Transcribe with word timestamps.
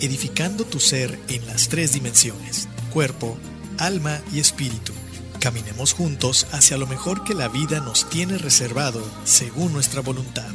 edificando 0.00 0.64
tu 0.64 0.80
ser 0.80 1.18
en 1.28 1.44
las 1.46 1.68
tres 1.68 1.92
dimensiones, 1.92 2.68
cuerpo, 2.92 3.36
alma 3.78 4.20
y 4.32 4.40
espíritu. 4.40 4.92
Caminemos 5.40 5.92
juntos 5.92 6.46
hacia 6.52 6.76
lo 6.76 6.86
mejor 6.86 7.24
que 7.24 7.34
la 7.34 7.48
vida 7.48 7.80
nos 7.80 8.08
tiene 8.08 8.38
reservado 8.38 9.02
según 9.24 9.72
nuestra 9.72 10.00
voluntad. 10.00 10.50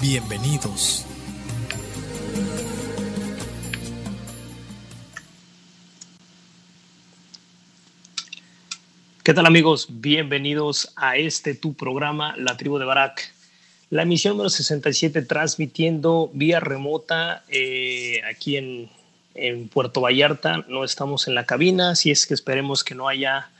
Bienvenidos. 0.00 1.06
¿Qué 9.22 9.32
tal 9.32 9.46
amigos? 9.46 9.86
Bienvenidos 9.88 10.92
a 10.96 11.16
este 11.16 11.54
tu 11.54 11.74
programa, 11.74 12.34
La 12.36 12.58
Tribu 12.58 12.78
de 12.78 12.84
Barak. 12.84 13.33
La 13.94 14.02
emisión 14.02 14.32
número 14.32 14.50
67 14.50 15.22
transmitiendo 15.22 16.28
vía 16.34 16.58
remota 16.58 17.44
eh, 17.48 18.22
aquí 18.28 18.56
en, 18.56 18.90
Puerto 19.72 20.00
Vallarta. 20.00 20.64
No 20.66 20.82
estamos 20.82 21.28
en 21.28 21.36
la 21.36 21.46
cabina, 21.46 21.90
así 21.90 22.10
es 22.10 22.26
que 22.26 22.34
esperemos 22.34 22.82
que 22.82 22.96
no 22.96 23.06
haya 23.06 23.50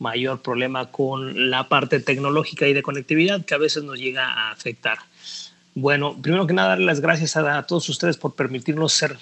mayor 0.00 0.42
problema 0.42 0.90
con 0.90 1.48
la 1.48 1.68
parte 1.68 2.00
tecnológica 2.00 2.66
y 2.66 2.72
de 2.72 2.82
conectividad 2.82 3.44
que 3.44 3.54
a 3.54 3.58
veces 3.58 3.84
nos 3.84 4.00
llega 4.00 4.26
a 4.26 4.50
afectar. 4.50 4.98
Bueno, 5.76 6.20
primero 6.20 6.48
que 6.48 6.54
nada, 6.54 6.70
darle 6.70 6.86
las 6.86 7.00
gracias 7.00 7.36
a, 7.36 7.56
a 7.56 7.64
todos 7.64 7.88
ustedes 7.88 8.16
por 8.16 8.34
permitirnos 8.34 8.94
ser 8.94 9.16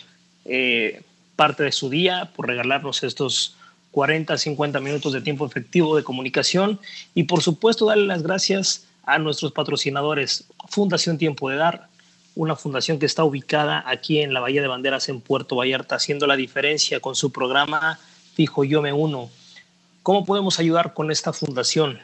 eh, 0.47 1.02
parte 1.36 1.64
de 1.64 1.72
su 1.72 1.91
día, 1.91 2.30
por 2.34 2.47
regalarnos 2.47 3.02
estos 3.02 3.56
40, 3.91 4.38
50 4.38 4.80
minutos 4.80 5.12
de 5.12 5.20
tiempo 5.20 5.44
efectivo 5.44 5.97
de 5.97 6.02
comunicación 6.02 6.80
y 7.14 7.24
por 7.24 7.42
supuesto 7.42 7.84
darle 7.84 8.06
las 8.06 8.22
gracias 8.22 8.86
a 9.04 9.18
nuestros 9.18 9.52
patrocinadores, 9.52 10.44
Fundación 10.68 11.18
Tiempo 11.18 11.48
de 11.48 11.56
Dar, 11.56 11.88
una 12.34 12.56
fundación 12.56 12.98
que 12.98 13.06
está 13.06 13.24
ubicada 13.24 13.84
aquí 13.86 14.20
en 14.20 14.32
la 14.32 14.40
Bahía 14.40 14.62
de 14.62 14.68
Banderas 14.68 15.08
en 15.08 15.20
Puerto 15.20 15.56
Vallarta, 15.56 15.96
haciendo 15.96 16.26
la 16.26 16.36
diferencia 16.36 17.00
con 17.00 17.14
su 17.14 17.30
programa 17.30 17.98
Fijo 18.34 18.64
Yo 18.64 18.80
Me 18.80 18.92
Uno. 18.92 19.30
¿Cómo 20.02 20.24
podemos 20.24 20.58
ayudar 20.58 20.94
con 20.94 21.10
esta 21.10 21.32
fundación? 21.32 21.98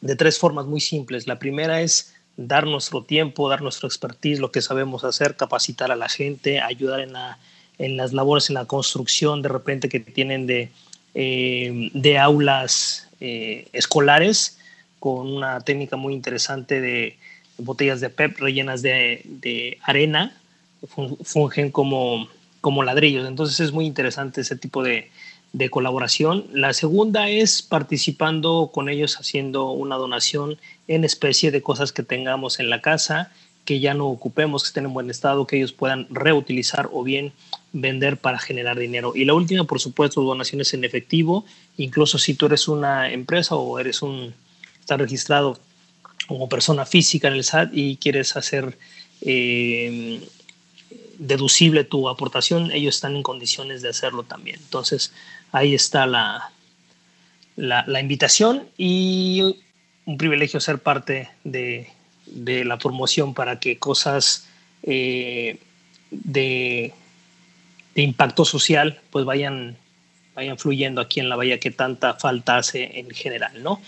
De 0.00 0.16
tres 0.16 0.38
formas 0.38 0.66
muy 0.66 0.80
simples. 0.80 1.26
La 1.26 1.38
primera 1.38 1.80
es 1.80 2.14
dar 2.36 2.66
nuestro 2.66 3.02
tiempo, 3.02 3.48
dar 3.48 3.60
nuestro 3.60 3.88
expertise, 3.88 4.38
lo 4.38 4.52
que 4.52 4.62
sabemos 4.62 5.04
hacer, 5.04 5.36
capacitar 5.36 5.90
a 5.90 5.96
la 5.96 6.08
gente, 6.08 6.60
ayudar 6.60 7.00
en, 7.00 7.12
la, 7.12 7.38
en 7.78 7.96
las 7.96 8.12
labores, 8.12 8.48
en 8.48 8.54
la 8.54 8.66
construcción 8.66 9.42
de 9.42 9.48
repente 9.48 9.88
que 9.88 10.00
tienen 10.00 10.46
de, 10.46 10.70
eh, 11.14 11.90
de 11.92 12.18
aulas 12.18 13.08
eh, 13.20 13.68
escolares 13.72 14.59
con 15.00 15.32
una 15.32 15.60
técnica 15.62 15.96
muy 15.96 16.14
interesante 16.14 16.80
de 16.80 17.16
botellas 17.58 18.00
de 18.00 18.10
PEP 18.10 18.38
rellenas 18.38 18.82
de, 18.82 19.78
arena, 19.82 20.36
fungen 21.24 21.70
como, 21.70 22.28
como 22.60 22.84
ladrillos. 22.84 23.26
Entonces 23.26 23.58
es 23.60 23.72
muy 23.72 23.86
interesante 23.86 24.42
ese 24.42 24.56
tipo 24.56 24.82
de, 24.82 25.10
de 25.52 25.70
colaboración. 25.70 26.46
La 26.52 26.72
segunda 26.72 27.28
es 27.28 27.62
participando 27.62 28.70
con 28.72 28.88
ellos 28.88 29.16
haciendo 29.18 29.70
una 29.70 29.96
donación 29.96 30.58
en 30.86 31.04
especie 31.04 31.50
de 31.50 31.62
cosas 31.62 31.92
que 31.92 32.02
tengamos 32.02 32.60
en 32.60 32.70
la 32.70 32.80
casa, 32.80 33.32
que 33.64 33.80
ya 33.80 33.94
no 33.94 34.06
ocupemos, 34.06 34.62
que 34.62 34.68
estén 34.68 34.86
en 34.86 34.94
buen 34.94 35.10
estado, 35.10 35.46
que 35.46 35.56
ellos 35.56 35.72
puedan 35.72 36.06
reutilizar 36.10 36.88
o 36.92 37.02
bien 37.02 37.32
vender 37.72 38.16
para 38.16 38.38
generar 38.38 38.78
dinero. 38.78 39.12
Y 39.14 39.24
la 39.24 39.34
última, 39.34 39.64
por 39.64 39.80
supuesto, 39.80 40.22
donaciones 40.22 40.74
en 40.74 40.84
efectivo, 40.84 41.44
incluso 41.76 42.18
si 42.18 42.34
tú 42.34 42.46
eres 42.46 42.68
una 42.68 43.12
empresa 43.12 43.54
o 43.56 43.78
eres 43.78 44.02
un, 44.02 44.34
estás 44.90 45.00
registrado 45.00 45.56
como 46.26 46.48
persona 46.48 46.84
física 46.84 47.28
en 47.28 47.34
el 47.34 47.44
SAT 47.44 47.70
y 47.72 47.96
quieres 47.98 48.36
hacer 48.36 48.76
eh, 49.20 50.20
deducible 51.18 51.84
tu 51.84 52.08
aportación, 52.08 52.72
ellos 52.72 52.96
están 52.96 53.14
en 53.14 53.22
condiciones 53.22 53.82
de 53.82 53.90
hacerlo 53.90 54.24
también. 54.24 54.58
Entonces, 54.58 55.12
ahí 55.52 55.74
está 55.74 56.06
la, 56.06 56.50
la, 57.54 57.84
la 57.86 58.00
invitación 58.00 58.68
y 58.76 59.56
un 60.06 60.18
privilegio 60.18 60.58
ser 60.58 60.80
parte 60.80 61.28
de, 61.44 61.88
de 62.26 62.64
la 62.64 62.76
promoción 62.76 63.32
para 63.32 63.60
que 63.60 63.78
cosas 63.78 64.48
eh, 64.82 65.60
de, 66.10 66.92
de, 67.94 68.02
impacto 68.02 68.44
social 68.44 69.00
pues 69.10 69.24
vayan, 69.24 69.76
vayan 70.34 70.58
fluyendo 70.58 71.00
aquí 71.00 71.20
en 71.20 71.28
la 71.28 71.36
bahía 71.36 71.60
que 71.60 71.70
tanta 71.70 72.14
falta 72.14 72.56
hace 72.56 72.98
en 72.98 73.10
general, 73.10 73.62
¿no? 73.62 73.80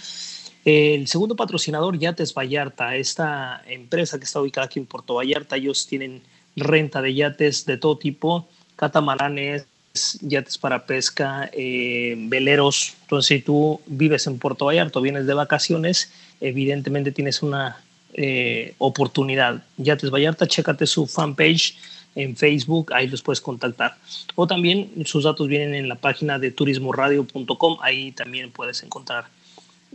El 0.64 1.08
segundo 1.08 1.34
patrocinador, 1.34 1.98
Yates 1.98 2.34
Vallarta, 2.34 2.94
esta 2.94 3.62
empresa 3.66 4.18
que 4.18 4.24
está 4.24 4.40
ubicada 4.40 4.66
aquí 4.66 4.78
en 4.78 4.86
Puerto 4.86 5.14
Vallarta, 5.14 5.56
ellos 5.56 5.88
tienen 5.88 6.22
renta 6.54 7.02
de 7.02 7.14
yates 7.14 7.66
de 7.66 7.78
todo 7.78 7.98
tipo, 7.98 8.46
catamaranes, 8.76 9.66
yates 10.20 10.58
para 10.58 10.86
pesca, 10.86 11.50
eh, 11.52 12.14
veleros. 12.16 12.94
Entonces, 13.02 13.26
si 13.26 13.42
tú 13.42 13.80
vives 13.86 14.26
en 14.28 14.38
Puerto 14.38 14.66
Vallarta 14.66 15.00
o 15.00 15.02
vienes 15.02 15.26
de 15.26 15.34
vacaciones, 15.34 16.12
evidentemente 16.40 17.10
tienes 17.10 17.42
una 17.42 17.82
eh, 18.14 18.74
oportunidad. 18.78 19.64
Yates 19.78 20.10
Vallarta, 20.10 20.46
chécate 20.46 20.86
su 20.86 21.08
fanpage 21.08 21.76
en 22.14 22.36
Facebook, 22.36 22.92
ahí 22.92 23.08
los 23.08 23.22
puedes 23.22 23.40
contactar. 23.40 23.96
O 24.36 24.46
también 24.46 24.92
sus 25.06 25.24
datos 25.24 25.48
vienen 25.48 25.74
en 25.74 25.88
la 25.88 25.96
página 25.96 26.38
de 26.38 26.52
turismoradio.com, 26.52 27.78
ahí 27.80 28.12
también 28.12 28.52
puedes 28.52 28.82
encontrar 28.84 29.24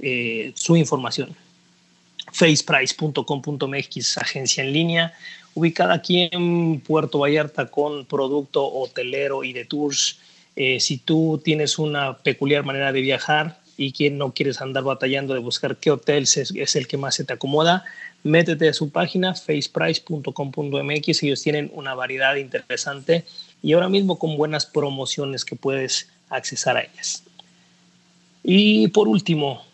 eh, 0.01 0.51
su 0.55 0.75
información. 0.75 1.35
faceprice.com.mx, 2.31 4.17
agencia 4.17 4.63
en 4.63 4.73
línea, 4.73 5.13
ubicada 5.53 5.93
aquí 5.95 6.29
en 6.31 6.79
Puerto 6.81 7.19
Vallarta 7.19 7.67
con 7.67 8.05
producto 8.05 8.65
hotelero 8.65 9.43
y 9.43 9.53
de 9.53 9.65
tours. 9.65 10.19
Eh, 10.55 10.79
si 10.79 10.97
tú 10.97 11.41
tienes 11.43 11.79
una 11.79 12.17
peculiar 12.17 12.63
manera 12.65 12.91
de 12.91 13.01
viajar 13.01 13.59
y 13.77 13.91
que 13.91 14.09
no 14.09 14.33
quieres 14.33 14.61
andar 14.61 14.83
batallando 14.83 15.33
de 15.33 15.39
buscar 15.39 15.77
qué 15.77 15.91
hotel 15.91 16.23
es, 16.23 16.37
es 16.37 16.75
el 16.75 16.87
que 16.87 16.97
más 16.97 17.15
se 17.15 17.23
te 17.23 17.33
acomoda, 17.33 17.85
métete 18.23 18.69
a 18.69 18.73
su 18.73 18.89
página 18.89 19.33
faceprice.com.mx. 19.35 21.23
Ellos 21.23 21.41
tienen 21.41 21.71
una 21.73 21.95
variedad 21.95 22.35
interesante 22.35 23.25
y 23.63 23.73
ahora 23.73 23.89
mismo 23.89 24.19
con 24.19 24.37
buenas 24.37 24.65
promociones 24.65 25.45
que 25.45 25.55
puedes 25.55 26.09
accesar 26.29 26.77
a 26.77 26.81
ellas. 26.81 27.23
Y 28.43 28.87
por 28.89 29.07
último, 29.07 29.66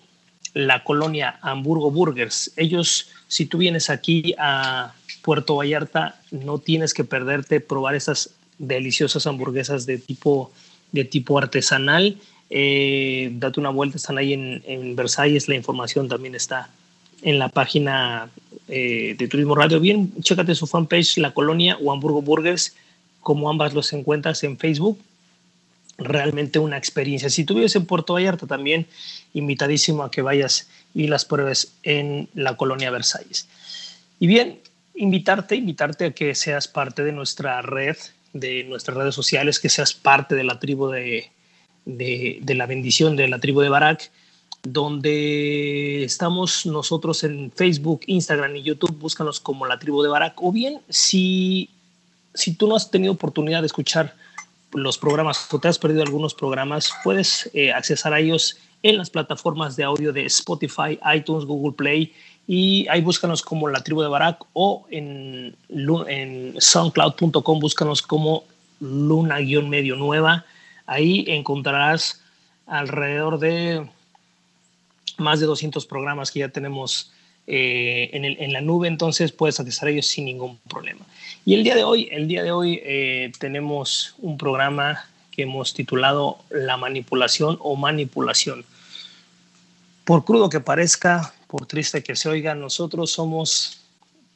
la 0.54 0.84
colonia 0.84 1.40
Hamburgo 1.42 1.92
Burgers. 1.92 2.52
Ellos, 2.58 3.10
si 3.28 3.46
tú 3.46 3.58
vienes 3.58 3.90
aquí 3.90 4.36
a 4.38 4.94
Puerto 5.22 5.56
Vallarta, 5.56 6.20
no 6.32 6.60
tienes 6.60 6.94
que 6.94 7.04
perderte 7.04 7.60
probar 7.60 7.96
esas 7.96 8.32
deliciosas 8.58 9.26
hamburguesas 9.28 9.86
de 9.86 9.98
tipo 9.98 10.52
de 10.92 11.06
tipo 11.06 11.38
artesanal. 11.38 12.18
Eh, 12.50 13.32
date 13.34 13.60
una 13.60 13.70
vuelta, 13.70 13.98
están 13.98 14.18
ahí 14.18 14.34
en, 14.34 14.96
Versalles, 14.96 15.48
la 15.48 15.56
información 15.56 16.08
también 16.08 16.36
está 16.36 16.70
en 17.24 17.40
la 17.40 17.50
página 17.50 18.30
eh, 18.68 19.16
de 19.18 19.28
Turismo 19.28 19.56
Radio. 19.56 19.80
Bien, 19.80 20.14
chécate 20.22 20.54
su 20.54 20.68
fanpage, 20.68 21.18
La 21.18 21.34
Colonia 21.34 21.78
o 21.82 21.92
Hamburgo 21.92 22.22
Burgers, 22.22 22.76
como 23.22 23.50
ambas 23.50 23.74
los 23.74 23.92
encuentras 23.92 24.44
en 24.44 24.58
Facebook. 24.58 25.00
Realmente 25.98 26.60
una 26.60 26.78
experiencia. 26.78 27.30
Si 27.30 27.44
tú 27.44 27.56
vives 27.56 27.76
en 27.76 27.86
Puerto 27.86 28.14
Vallarta 28.14 28.48
también, 28.48 28.88
invitadísimo 29.34 30.04
a 30.04 30.12
que 30.12 30.22
vayas 30.22 30.70
y 30.94 31.08
las 31.08 31.26
pruebes 31.26 31.74
en 31.84 32.30
la 32.34 32.58
Colonia 32.58 32.92
Versalles. 32.92 33.48
Y 34.20 34.28
bien, 34.28 34.60
invitarte, 34.96 35.56
invitarte 35.56 36.06
a 36.06 36.12
que 36.12 36.36
seas 36.36 36.68
parte 36.68 37.04
de 37.04 37.12
nuestra 37.12 37.62
red, 37.62 37.98
de 38.34 38.64
nuestras 38.64 38.98
redes 38.98 39.16
sociales, 39.16 39.60
que 39.60 39.70
seas 39.70 39.94
parte 39.94 40.36
de 40.36 40.44
la 40.44 40.60
tribu 40.60 40.90
de, 40.90 41.32
de, 41.86 42.56
la 42.56 42.66
bendición 42.66 43.16
de 43.16 43.28
la 43.28 43.40
tribu 43.40 43.62
de 43.62 43.70
Barak 43.70 44.12
donde 44.66 46.06
estamos 46.06 46.66
nosotros 46.66 47.26
en 47.26 47.52
Facebook, 47.52 48.02
Instagram 48.08 48.56
y 48.56 48.64
YouTube, 48.64 48.98
búscanos 48.98 49.42
como 49.42 49.66
la 49.66 49.78
tribu 49.78 50.02
de 50.02 50.08
Barak, 50.08 50.42
o 50.42 50.54
bien 50.54 50.80
si, 50.88 51.70
si 52.34 52.54
tú 52.56 52.68
no 52.68 52.78
has 52.78 52.90
tenido 52.90 53.12
oportunidad 53.12 53.60
de 53.60 53.66
escuchar 53.66 54.16
los 54.74 54.98
programas 54.98 55.52
o 55.54 55.60
te 55.60 55.68
has 55.68 55.80
perdido 55.80 56.04
algunos 56.04 56.34
programas, 56.34 56.94
puedes 57.04 57.50
eh, 57.54 57.72
accesar 57.72 58.14
a 58.14 58.20
ellos 58.20 58.58
en 58.82 58.98
las 58.98 59.10
plataformas 59.10 59.76
de 59.76 59.84
audio 59.84 60.12
de 60.12 60.26
Spotify, 60.26 61.00
iTunes, 61.16 61.46
Google 61.46 61.74
Play 61.74 62.14
y 62.48 62.86
ahí 62.90 63.02
búscanos 63.02 63.42
como 63.42 63.70
la 63.70 63.82
tribu 63.84 64.02
de 64.02 64.10
Barak 64.10 64.44
o 64.52 64.86
en, 64.90 65.56
en 65.70 66.56
soundcloud.com 66.60 67.60
búscanos 67.60 68.02
como 68.02 68.44
luna-medio 68.82 69.96
nueva. 69.96 70.46
Ahí 70.86 71.24
encontrarás 71.28 72.22
alrededor 72.68 73.40
de 73.40 73.90
más 75.18 75.40
de 75.40 75.46
200 75.46 75.86
programas 75.86 76.32
que 76.32 76.40
ya 76.40 76.50
tenemos 76.50 77.13
eh, 77.46 78.10
en, 78.14 78.54
la 78.54 78.62
nube, 78.62 78.88
entonces 78.88 79.32
puedes 79.32 79.60
acceder 79.60 79.90
a 79.90 79.92
ellos 79.92 80.08
sin 80.08 80.26
ningún 80.26 80.58
problema. 80.70 81.06
Y 81.46 81.56
el 81.56 81.64
día 81.64 81.76
de 81.76 81.84
hoy, 81.84 82.08
el 82.12 82.28
día 82.28 82.44
de 82.44 82.52
hoy 82.52 82.80
eh, 82.84 83.32
tenemos 83.40 84.16
un 84.20 84.38
programa 84.38 85.06
que 85.32 85.44
hemos 85.44 85.74
titulado 85.74 86.38
La 86.50 86.78
manipulación 86.78 87.58
o 87.60 87.76
manipulación. 87.76 88.66
Por 90.06 90.24
crudo 90.24 90.50
que 90.50 90.60
parezca, 90.60 91.34
por 91.48 91.66
triste 91.66 92.04
que 92.04 92.16
se 92.16 92.30
oiga, 92.30 92.56
nosotros 92.56 93.12
somos, 93.12 93.82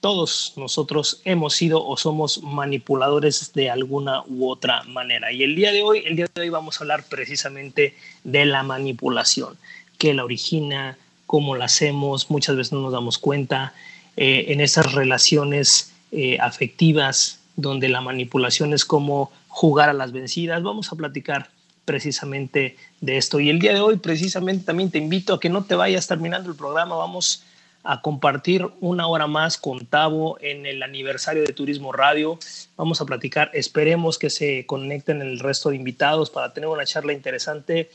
todos 0.01 0.53
nosotros 0.57 1.21
hemos 1.23 1.55
sido 1.55 1.85
o 1.85 1.97
somos 1.97 2.41
manipuladores 2.43 3.53
de 3.53 3.69
alguna 3.69 4.23
u 4.27 4.49
otra 4.49 4.83
manera. 4.83 5.31
Y 5.31 5.43
el 5.43 5.55
día 5.55 5.71
de 5.71 5.81
hoy, 5.81 6.03
el 6.05 6.15
día 6.15 6.27
de 6.33 6.41
hoy 6.41 6.49
vamos 6.49 6.79
a 6.79 6.83
hablar 6.83 7.03
precisamente 7.07 7.95
de 8.23 8.45
la 8.45 8.63
manipulación 8.63 9.57
qué 9.97 10.13
la 10.13 10.23
origina, 10.23 10.97
cómo 11.27 11.55
la 11.55 11.65
hacemos, 11.65 12.31
muchas 12.31 12.55
veces 12.55 12.73
no 12.73 12.81
nos 12.81 12.93
damos 12.93 13.19
cuenta, 13.19 13.73
eh, 14.15 14.45
en 14.47 14.61
esas 14.61 14.93
relaciones 14.93 15.93
eh, 16.11 16.39
afectivas 16.39 17.39
donde 17.55 17.89
la 17.89 18.01
manipulación 18.01 18.73
es 18.73 18.85
como 18.85 19.31
jugar 19.47 19.89
a 19.89 19.93
las 19.93 20.11
vencidas. 20.11 20.63
Vamos 20.63 20.91
a 20.91 20.95
platicar 20.95 21.49
precisamente 21.85 22.77
de 23.01 23.17
esto. 23.17 23.39
Y 23.39 23.49
el 23.49 23.59
día 23.59 23.73
de 23.73 23.79
hoy 23.79 23.97
precisamente 23.97 24.65
también 24.65 24.89
te 24.89 24.97
invito 24.97 25.33
a 25.33 25.39
que 25.39 25.49
no 25.49 25.65
te 25.65 25.75
vayas 25.75 26.07
terminando 26.07 26.49
el 26.49 26.55
programa, 26.55 26.95
vamos 26.95 27.43
a 27.83 28.01
compartir 28.01 28.67
una 28.81 29.07
hora 29.07 29.27
más 29.27 29.57
con 29.57 29.85
Tavo 29.85 30.37
en 30.41 30.65
el 30.65 30.83
aniversario 30.83 31.43
de 31.43 31.53
Turismo 31.53 31.93
Radio. 31.93 32.37
Vamos 32.75 32.99
a 32.99 33.05
platicar, 33.05 33.49
esperemos 33.53 34.17
que 34.19 34.29
se 34.29 34.65
conecten 34.65 35.21
el 35.21 35.39
resto 35.39 35.69
de 35.69 35.77
invitados 35.77 36.29
para 36.29 36.53
tener 36.53 36.67
una 36.67 36.85
charla 36.85 37.13
interesante 37.13 37.89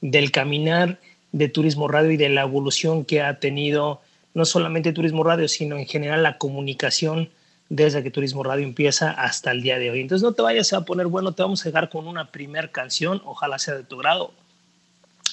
del 0.00 0.30
caminar 0.30 1.00
de 1.32 1.48
Turismo 1.48 1.88
Radio 1.88 2.12
y 2.12 2.16
de 2.16 2.28
la 2.28 2.42
evolución 2.42 3.04
que 3.04 3.22
ha 3.22 3.40
tenido 3.40 4.00
no 4.34 4.44
solamente 4.44 4.92
Turismo 4.92 5.24
Radio, 5.24 5.48
sino 5.48 5.76
en 5.76 5.86
general 5.86 6.22
la 6.22 6.38
comunicación 6.38 7.30
desde 7.68 8.02
que 8.02 8.10
Turismo 8.10 8.42
Radio 8.42 8.64
empieza 8.64 9.10
hasta 9.10 9.50
el 9.50 9.62
día 9.62 9.78
de 9.78 9.90
hoy. 9.90 10.00
Entonces 10.00 10.22
no 10.22 10.32
te 10.32 10.42
vayas 10.42 10.72
a 10.72 10.84
poner 10.84 11.06
bueno, 11.06 11.32
te 11.32 11.42
vamos 11.42 11.62
a 11.62 11.68
dejar 11.68 11.88
con 11.88 12.06
una 12.06 12.30
primer 12.30 12.70
canción, 12.70 13.22
ojalá 13.24 13.58
sea 13.58 13.74
de 13.74 13.84
tu 13.84 13.96
grado. 13.96 14.32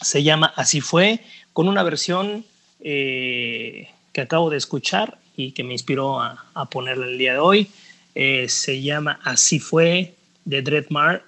Se 0.01 0.23
llama 0.23 0.53
Así 0.55 0.79
fue, 0.79 1.19
con 1.51 1.67
una 1.67 1.83
versión 1.83 2.45
eh, 2.79 3.89
que 4.13 4.21
acabo 4.21 4.49
de 4.49 4.57
escuchar 4.57 5.17
y 5.35 5.51
que 5.51 5.63
me 5.63 5.73
inspiró 5.73 6.21
a, 6.21 6.69
ponerla 6.71 7.07
el 7.07 7.17
día 7.17 7.33
de 7.33 7.39
hoy. 7.39 7.69
Eh, 8.15 8.47
se 8.47 8.81
llama 8.81 9.19
Así 9.23 9.59
fue 9.59 10.15
de 10.45 10.61
Dreadmar. 10.61 11.23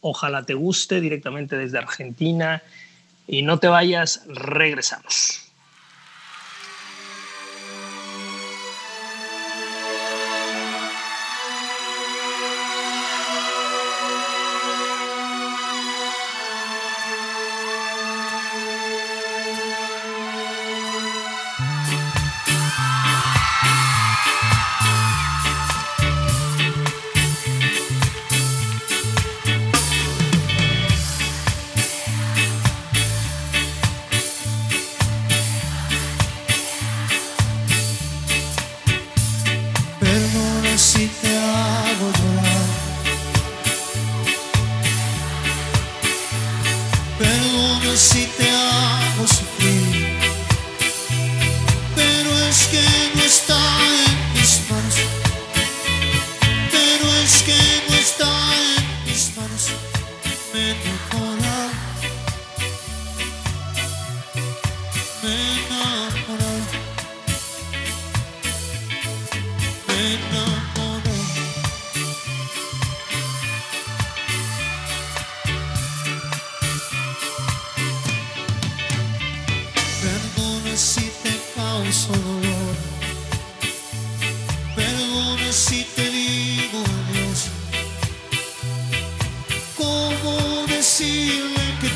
Ojalá 0.00 0.44
te 0.44 0.54
guste 0.54 1.00
directamente 1.00 1.56
desde 1.56 1.78
Argentina 1.78 2.62
y 3.28 3.42
no 3.42 3.58
te 3.60 3.68
vayas, 3.68 4.22
regresamos. 4.26 5.47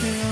Ya 0.03 0.32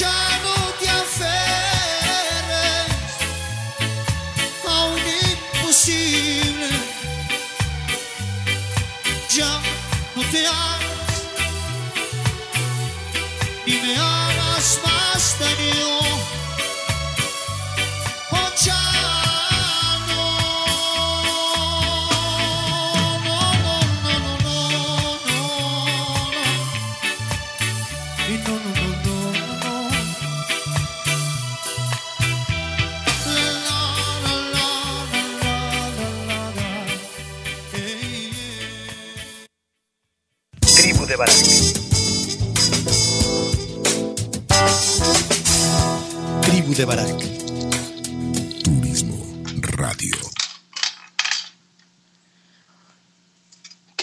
Ya 0.00 0.33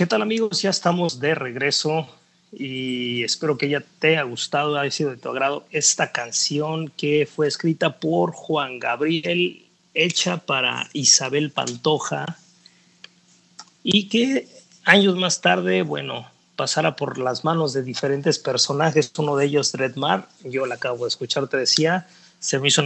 ¿Qué 0.01 0.07
tal 0.07 0.23
amigos? 0.23 0.63
Ya 0.63 0.71
estamos 0.71 1.19
de 1.19 1.35
regreso 1.35 2.07
y 2.51 3.23
espero 3.23 3.59
que 3.59 3.69
ya 3.69 3.83
te 3.99 4.07
haya 4.07 4.23
gustado, 4.23 4.75
haya 4.79 4.89
sido 4.89 5.11
de 5.11 5.17
tu 5.17 5.29
agrado 5.29 5.67
esta 5.69 6.11
canción 6.11 6.91
que 6.97 7.27
fue 7.31 7.47
escrita 7.47 7.99
por 7.99 8.31
Juan 8.31 8.79
Gabriel, 8.79 9.63
hecha 9.93 10.37
para 10.37 10.89
Isabel 10.93 11.51
Pantoja 11.51 12.39
y 13.83 14.09
que 14.09 14.47
años 14.85 15.17
más 15.17 15.39
tarde, 15.39 15.83
bueno, 15.83 16.27
pasara 16.55 16.95
por 16.95 17.19
las 17.19 17.43
manos 17.43 17.71
de 17.73 17.83
diferentes 17.83 18.39
personajes, 18.39 19.13
uno 19.19 19.35
de 19.35 19.45
ellos 19.45 19.71
Redmar, 19.75 20.27
yo 20.43 20.65
la 20.65 20.75
acabo 20.75 21.05
de 21.05 21.09
escuchar, 21.09 21.47
te 21.47 21.57
decía, 21.57 22.07
se 22.39 22.57
me 22.57 22.69
hizo 22.69 22.81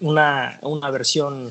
una, 0.00 0.58
una 0.60 0.90
versión 0.90 1.50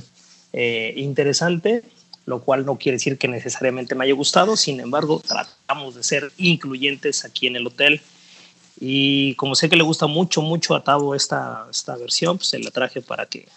eh, 0.53 0.93
interesante, 0.95 1.83
lo 2.27 2.41
cual 2.41 2.65
no 2.65 2.77
quiere 2.77 2.97
decir 2.97 3.17
que 3.17 3.29
necesariamente 3.29 3.95
me 3.95 4.03
haya 4.03 4.13
gustado, 4.13 4.57
sin 4.57 4.81
embargo, 4.81 5.21
tratamos 5.25 5.95
de 5.95 6.03
ser 6.03 6.33
incluyentes 6.37 7.23
aquí 7.23 7.47
en 7.47 7.55
el 7.55 7.65
hotel. 7.65 8.01
Y 8.81 9.33
como 9.35 9.55
sé 9.55 9.69
que 9.69 9.77
le 9.77 9.83
gusta 9.83 10.07
mucho, 10.07 10.41
mucho 10.41 10.75
a 10.75 10.83
Tavo 10.83 11.15
esta, 11.15 11.65
esta 11.71 11.95
versión, 11.95 12.37
pues 12.37 12.49
se 12.49 12.59
la 12.59 12.69
traje 12.69 13.01
para 13.01 13.27
que, 13.27 13.47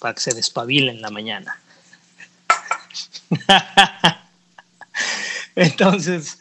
para 0.00 0.14
que 0.14 0.20
se 0.20 0.34
despabile 0.34 0.90
en 0.90 1.00
la 1.00 1.10
mañana. 1.10 1.60
Entonces, 5.54 6.40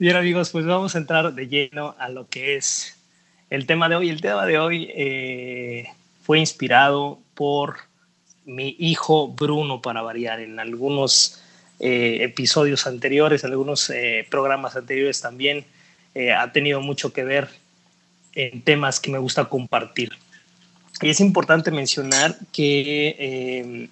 bien 0.00 0.16
amigos, 0.16 0.50
pues 0.50 0.66
vamos 0.66 0.96
a 0.96 0.98
entrar 0.98 1.32
de 1.34 1.46
lleno 1.46 1.94
a 2.00 2.08
lo 2.08 2.28
que 2.28 2.56
es 2.56 2.96
el 3.48 3.66
tema 3.66 3.88
de 3.88 3.94
hoy. 3.94 4.10
El 4.10 4.20
tema 4.20 4.44
de 4.44 4.58
hoy 4.58 4.90
eh, 4.92 5.86
fue 6.24 6.40
inspirado 6.40 7.20
por 7.34 7.76
mi 8.46 8.76
hijo 8.78 9.28
Bruno, 9.28 9.82
para 9.82 10.02
variar, 10.02 10.40
en 10.40 10.58
algunos 10.58 11.42
eh, 11.78 12.18
episodios 12.22 12.86
anteriores, 12.86 13.44
en 13.44 13.50
algunos 13.50 13.90
eh, 13.90 14.26
programas 14.30 14.76
anteriores 14.76 15.20
también 15.20 15.66
eh, 16.14 16.32
ha 16.32 16.50
tenido 16.52 16.80
mucho 16.80 17.12
que 17.12 17.24
ver 17.24 17.48
en 18.34 18.62
temas 18.62 19.00
que 19.00 19.10
me 19.10 19.18
gusta 19.18 19.46
compartir. 19.46 20.12
Y 21.02 21.10
es 21.10 21.20
importante 21.20 21.70
mencionar 21.70 22.38
que 22.52 23.16
eh, 23.18 23.88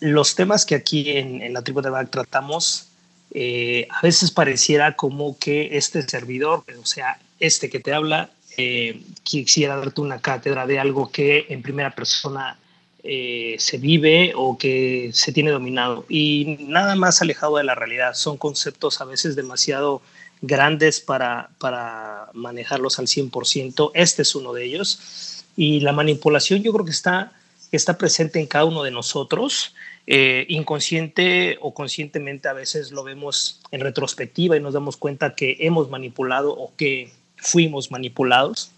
los 0.00 0.34
temas 0.34 0.66
que 0.66 0.74
aquí 0.74 1.10
en, 1.10 1.52
la 1.52 1.62
tribu 1.62 1.82
de 1.82 1.90
Back 1.90 2.10
tratamos, 2.10 2.88
a 3.34 4.00
veces 4.02 4.30
pareciera 4.30 4.96
como 4.96 5.38
que 5.38 5.76
este 5.76 6.02
servidor, 6.02 6.64
o 6.80 6.86
sea, 6.86 7.18
este 7.40 7.68
que 7.68 7.80
te 7.80 7.92
habla, 7.92 8.30
eh, 8.56 9.02
quisiera 9.22 9.76
darte 9.76 10.00
una 10.00 10.20
cátedra 10.20 10.66
de 10.66 10.78
algo 10.78 11.10
que 11.10 11.46
en 11.48 11.62
primera 11.62 11.94
persona 11.94 12.58
eh, 13.02 13.56
se 13.58 13.76
vive 13.76 14.32
o 14.34 14.56
que 14.56 15.10
se 15.12 15.32
tiene 15.32 15.50
dominado. 15.50 16.06
Y 16.08 16.56
nada 16.60 16.94
más 16.94 17.20
alejado 17.20 17.58
de 17.58 17.64
la 17.64 17.74
realidad. 17.74 18.14
Son 18.14 18.38
conceptos 18.38 19.00
a 19.00 19.04
veces 19.04 19.36
demasiado 19.36 20.00
grandes 20.40 21.00
para, 21.00 21.50
para 21.58 22.28
manejarlos 22.32 22.98
al 22.98 23.06
100%. 23.06 23.90
Este 23.94 24.22
es 24.22 24.34
uno 24.34 24.52
de 24.52 24.64
ellos. 24.64 25.44
Y 25.56 25.80
la 25.80 25.92
manipulación 25.92 26.62
yo 26.62 26.72
creo 26.72 26.84
que 26.84 26.90
está, 26.90 27.32
está 27.72 27.98
presente 27.98 28.40
en 28.40 28.46
cada 28.46 28.64
uno 28.64 28.82
de 28.82 28.90
nosotros. 28.90 29.74
Eh, 30.06 30.44
inconsciente 30.48 31.56
o 31.62 31.72
conscientemente 31.72 32.48
a 32.48 32.52
veces 32.52 32.90
lo 32.90 33.04
vemos 33.04 33.60
en 33.70 33.80
retrospectiva 33.80 34.54
y 34.56 34.60
nos 34.60 34.74
damos 34.74 34.98
cuenta 34.98 35.34
que 35.34 35.56
hemos 35.60 35.88
manipulado 35.88 36.52
o 36.52 36.72
que 36.76 37.10
fuimos 37.44 37.90
manipulados. 37.90 38.70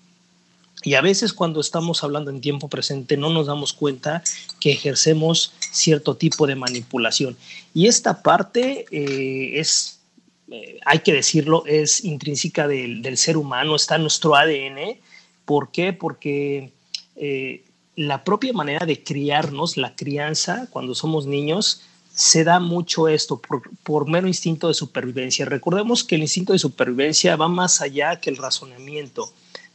Y 0.82 0.94
a 0.94 1.00
veces 1.00 1.32
cuando 1.32 1.60
estamos 1.60 2.04
hablando 2.04 2.30
en 2.30 2.40
tiempo 2.40 2.68
presente 2.68 3.16
no 3.16 3.30
nos 3.30 3.46
damos 3.46 3.72
cuenta 3.72 4.22
que 4.60 4.72
ejercemos 4.72 5.52
cierto 5.72 6.16
tipo 6.16 6.46
de 6.46 6.54
manipulación. 6.54 7.36
Y 7.72 7.86
esta 7.86 8.22
parte 8.22 8.84
eh, 8.90 9.58
es, 9.58 9.98
eh, 10.50 10.78
hay 10.84 10.98
que 10.98 11.14
decirlo, 11.14 11.64
es 11.66 12.04
intrínseca 12.04 12.68
del, 12.68 13.02
del, 13.02 13.16
ser 13.16 13.36
humano, 13.36 13.74
está 13.74 13.96
en 13.96 14.02
nuestro 14.02 14.36
ADN. 14.36 14.98
¿Por 15.44 15.70
qué? 15.70 15.92
Porque 15.92 16.72
eh, 17.16 17.64
la 17.96 18.22
propia 18.24 18.52
manera 18.52 18.84
de 18.84 19.02
criarnos, 19.02 19.76
la 19.76 19.96
crianza, 19.96 20.68
cuando 20.70 20.94
somos 20.94 21.26
niños, 21.26 21.82
se 22.16 22.44
da 22.44 22.60
mucho 22.60 23.08
esto 23.08 23.38
por, 23.38 23.60
por, 23.82 24.08
mero 24.08 24.26
instinto 24.26 24.68
de 24.68 24.74
supervivencia. 24.74 25.44
Recordemos 25.44 26.02
que 26.02 26.14
el 26.14 26.22
instinto 26.22 26.54
de 26.54 26.58
supervivencia 26.58 27.36
va 27.36 27.46
más 27.46 27.82
allá 27.82 28.18
que 28.20 28.30
el 28.30 28.38
razonamiento. 28.38 29.30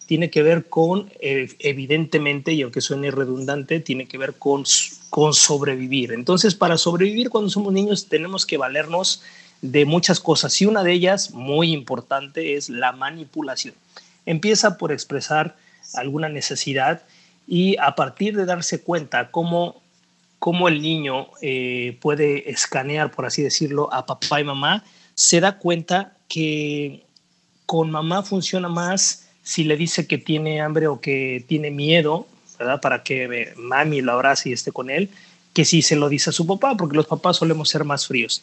Tiene 0.08 0.32
que 0.32 0.42
ver 0.42 0.66
con, 0.68 1.12
eh, 1.20 1.56
evidentemente, 1.60 2.52
y 2.54 2.64
aunque 2.64 2.82
suene 2.82 3.12
redundante, 3.12 3.80
tiene 3.80 4.08
que 4.08 4.18
ver 4.18 4.34
con, 4.34 4.64
con 5.12 5.36
sobrevivir. 5.36 6.14
Entonces, 6.14 6.56
para 6.56 6.80
sobrevivir 6.80 7.30
cuando 7.30 7.52
somos 7.52 7.74
niños 7.74 8.08
tenemos 8.08 8.48
que 8.48 8.58
valernos 8.58 9.22
de 9.62 9.86
muchas 9.86 10.20
cosas 10.20 10.60
y 10.62 10.66
una 10.66 10.84
de 10.84 10.94
ellas, 10.94 11.36
muy 11.36 11.72
importante, 11.72 12.56
es 12.56 12.70
la 12.70 12.92
manipulación. 12.92 13.76
Empieza 14.26 14.80
por 14.80 14.92
expresar 14.92 15.56
alguna 15.94 16.28
necesidad 16.28 17.04
y 17.48 17.78
a 17.78 17.96
partir 17.96 18.36
de 18.36 18.46
darse 18.46 18.82
cuenta 18.82 19.30
cómo 19.30 19.81
cómo 20.42 20.68
el 20.68 20.82
niño 20.82 21.28
eh, 21.44 22.00
puede 22.02 22.50
escanear, 22.50 23.12
por 23.12 23.28
así 23.28 23.44
decirlo, 23.44 23.94
a 23.94 24.08
papá 24.08 24.42
y 24.42 24.44
mamá, 24.44 24.84
se 25.14 25.40
da 25.40 25.60
cuenta 25.60 26.18
que 26.28 27.06
con 27.68 27.92
mamá 27.92 28.24
funciona 28.24 28.68
más 28.68 29.28
si 29.44 29.66
le 29.66 29.78
dice 29.78 30.08
que 30.08 30.18
tiene 30.18 30.60
hambre 30.60 30.88
o 30.88 31.00
que 31.00 31.46
tiene 31.48 31.70
miedo, 31.70 32.26
¿verdad? 32.58 32.82
Para 32.82 33.04
que 33.04 33.54
mami 33.56 34.02
lo 34.02 34.14
abrace 34.14 34.50
y 34.50 34.54
esté 34.54 34.72
con 34.72 34.90
él, 34.90 35.12
que 35.54 35.64
si 35.64 35.84
se 35.84 35.96
lo 35.96 36.10
dice 36.10 36.32
a 36.32 36.34
su 36.34 36.48
papá, 36.48 36.76
porque 36.76 36.98
los 36.98 37.06
papás 37.06 37.38
solemos 37.38 37.70
ser 37.70 37.84
más 37.84 38.08
fríos. 38.08 38.42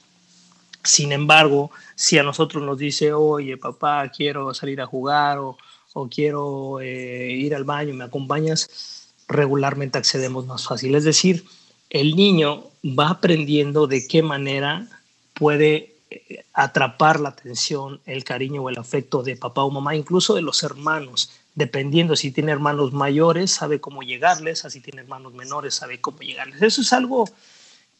Sin 0.84 1.10
embargo, 1.10 1.72
si 1.96 2.16
a 2.16 2.22
nosotros 2.22 2.62
nos 2.62 2.78
dice, 2.78 3.12
oye, 3.12 3.56
papá, 3.56 4.08
quiero 4.16 4.54
salir 4.54 4.80
a 4.80 4.86
jugar 4.86 5.38
o, 5.38 5.58
o 5.94 6.08
quiero 6.08 6.78
eh, 6.80 7.32
ir 7.32 7.56
al 7.56 7.64
baño, 7.64 7.92
¿me 7.92 8.04
acompañas? 8.04 9.10
Regularmente 9.26 9.98
accedemos 9.98 10.46
más 10.46 10.64
fácil. 10.64 10.94
Es 10.94 11.02
decir, 11.02 11.44
el 11.90 12.16
niño 12.16 12.64
va 12.84 13.10
aprendiendo 13.10 13.86
de 13.86 14.06
qué 14.06 14.22
manera 14.22 14.86
puede 15.34 15.94
eh, 16.10 16.44
atrapar 16.52 17.20
la 17.20 17.30
atención, 17.30 18.00
el 18.06 18.24
cariño 18.24 18.62
o 18.62 18.68
el 18.68 18.78
afecto 18.78 19.22
de 19.22 19.36
papá 19.36 19.62
o 19.62 19.70
mamá, 19.70 19.96
incluso 19.96 20.34
de 20.34 20.42
los 20.42 20.62
hermanos. 20.62 21.30
Dependiendo 21.54 22.14
si 22.14 22.30
tiene 22.30 22.52
hermanos 22.52 22.92
mayores, 22.92 23.50
sabe 23.50 23.80
cómo 23.80 24.02
llegarles, 24.02 24.64
así 24.64 24.80
tiene 24.80 25.02
hermanos 25.02 25.34
menores, 25.34 25.74
sabe 25.74 26.00
cómo 26.00 26.20
llegarles. 26.20 26.62
Eso 26.62 26.82
es 26.82 26.92
algo 26.92 27.28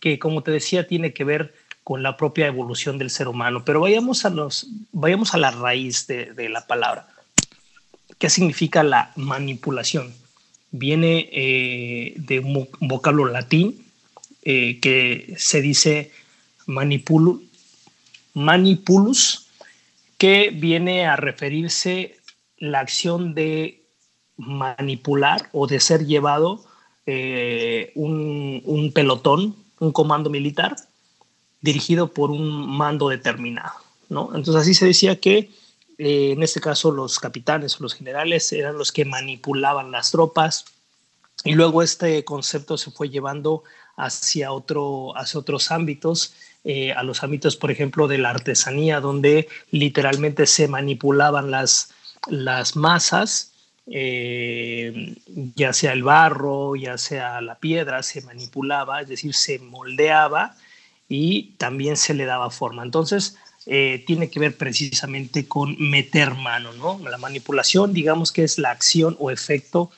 que, 0.00 0.18
como 0.18 0.42
te 0.42 0.50
decía, 0.50 0.86
tiene 0.86 1.12
que 1.12 1.24
ver 1.24 1.54
con 1.82 2.02
la 2.02 2.16
propia 2.16 2.46
evolución 2.46 2.98
del 2.98 3.10
ser 3.10 3.28
humano. 3.28 3.64
Pero 3.64 3.80
vayamos 3.80 4.24
a, 4.24 4.30
los, 4.30 4.66
vayamos 4.92 5.34
a 5.34 5.38
la 5.38 5.50
raíz 5.50 6.06
de, 6.06 6.48
la 6.48 6.66
palabra. 6.66 7.08
¿Qué 8.18 8.30
significa 8.30 8.82
la 8.82 9.12
manipulación? 9.16 10.14
viene 10.70 11.30
eh, 11.32 12.12
de 12.16 12.40
un 12.40 12.68
vocablo 12.80 13.24
latín 13.24 13.87
eh, 14.42 14.80
que 14.80 15.34
se 15.38 15.60
dice 15.60 16.12
manipulus, 16.66 17.40
que 20.16 20.50
viene 20.50 21.06
a 21.06 21.16
referirse 21.16 22.16
la 22.58 22.80
acción 22.80 23.34
de 23.34 23.82
manipular 24.36 25.48
o 25.52 25.66
de 25.66 25.80
ser 25.80 26.06
llevado 26.06 26.64
eh, 27.06 27.92
un, 27.94 28.62
un 28.64 28.92
pelotón, 28.92 29.56
un 29.80 29.92
comando 29.92 30.30
militar 30.30 30.76
dirigido 31.60 32.12
por 32.12 32.30
un 32.30 32.68
mando 32.76 33.08
determinado. 33.08 33.72
¿no? 34.08 34.30
Entonces 34.34 34.62
así 34.62 34.74
se 34.74 34.86
decía 34.86 35.20
que 35.20 35.50
eh, 35.98 36.32
en 36.32 36.42
este 36.42 36.60
caso 36.60 36.90
los 36.92 37.18
capitanes 37.18 37.78
o 37.78 37.82
los 37.82 37.94
generales 37.94 38.52
eran 38.52 38.78
los 38.78 38.92
que 38.92 39.04
manipulaban 39.04 39.90
las 39.90 40.10
tropas 40.10 40.66
y 41.44 41.54
luego 41.54 41.82
este 41.82 42.24
concepto 42.24 42.78
se 42.78 42.90
fue 42.90 43.10
llevando 43.10 43.64
hacia, 43.98 44.52
otro, 44.52 45.14
hacia 45.16 45.40
otros 45.40 45.70
ámbitos, 45.70 46.32
eh, 46.64 46.92
a 46.92 47.02
los 47.02 47.22
ámbitos, 47.22 47.56
por 47.56 47.70
ejemplo, 47.70 48.08
de 48.08 48.18
la 48.18 48.30
artesanía, 48.30 49.00
donde 49.00 49.48
literalmente 49.70 50.46
se 50.46 50.68
manipulaban 50.68 51.50
las, 51.50 51.90
las 52.28 52.76
masas, 52.76 53.52
eh, 53.86 55.16
ya 55.54 55.72
sea 55.72 55.92
el 55.92 56.04
barro, 56.04 56.76
ya 56.76 56.96
sea 56.96 57.40
la 57.40 57.56
piedra, 57.56 58.02
se 58.02 58.22
manipulaba, 58.22 59.00
es 59.00 59.08
decir, 59.08 59.34
se 59.34 59.58
moldeaba 59.58 60.56
y 61.08 61.54
también 61.58 61.96
se 61.96 62.14
le 62.14 62.24
daba 62.24 62.50
forma. 62.50 62.84
Entonces, 62.84 63.36
eh, 63.66 64.04
tiene 64.06 64.30
que 64.30 64.40
ver 64.40 64.56
precisamente 64.56 65.48
con 65.48 65.76
meter 65.78 66.34
mano, 66.34 66.72
¿no? 66.72 67.00
La 67.08 67.18
manipulación, 67.18 67.92
digamos 67.92 68.30
que 68.30 68.44
es 68.44 68.58
la 68.58 68.70
acción 68.70 69.16
o 69.18 69.30
efecto 69.30 69.90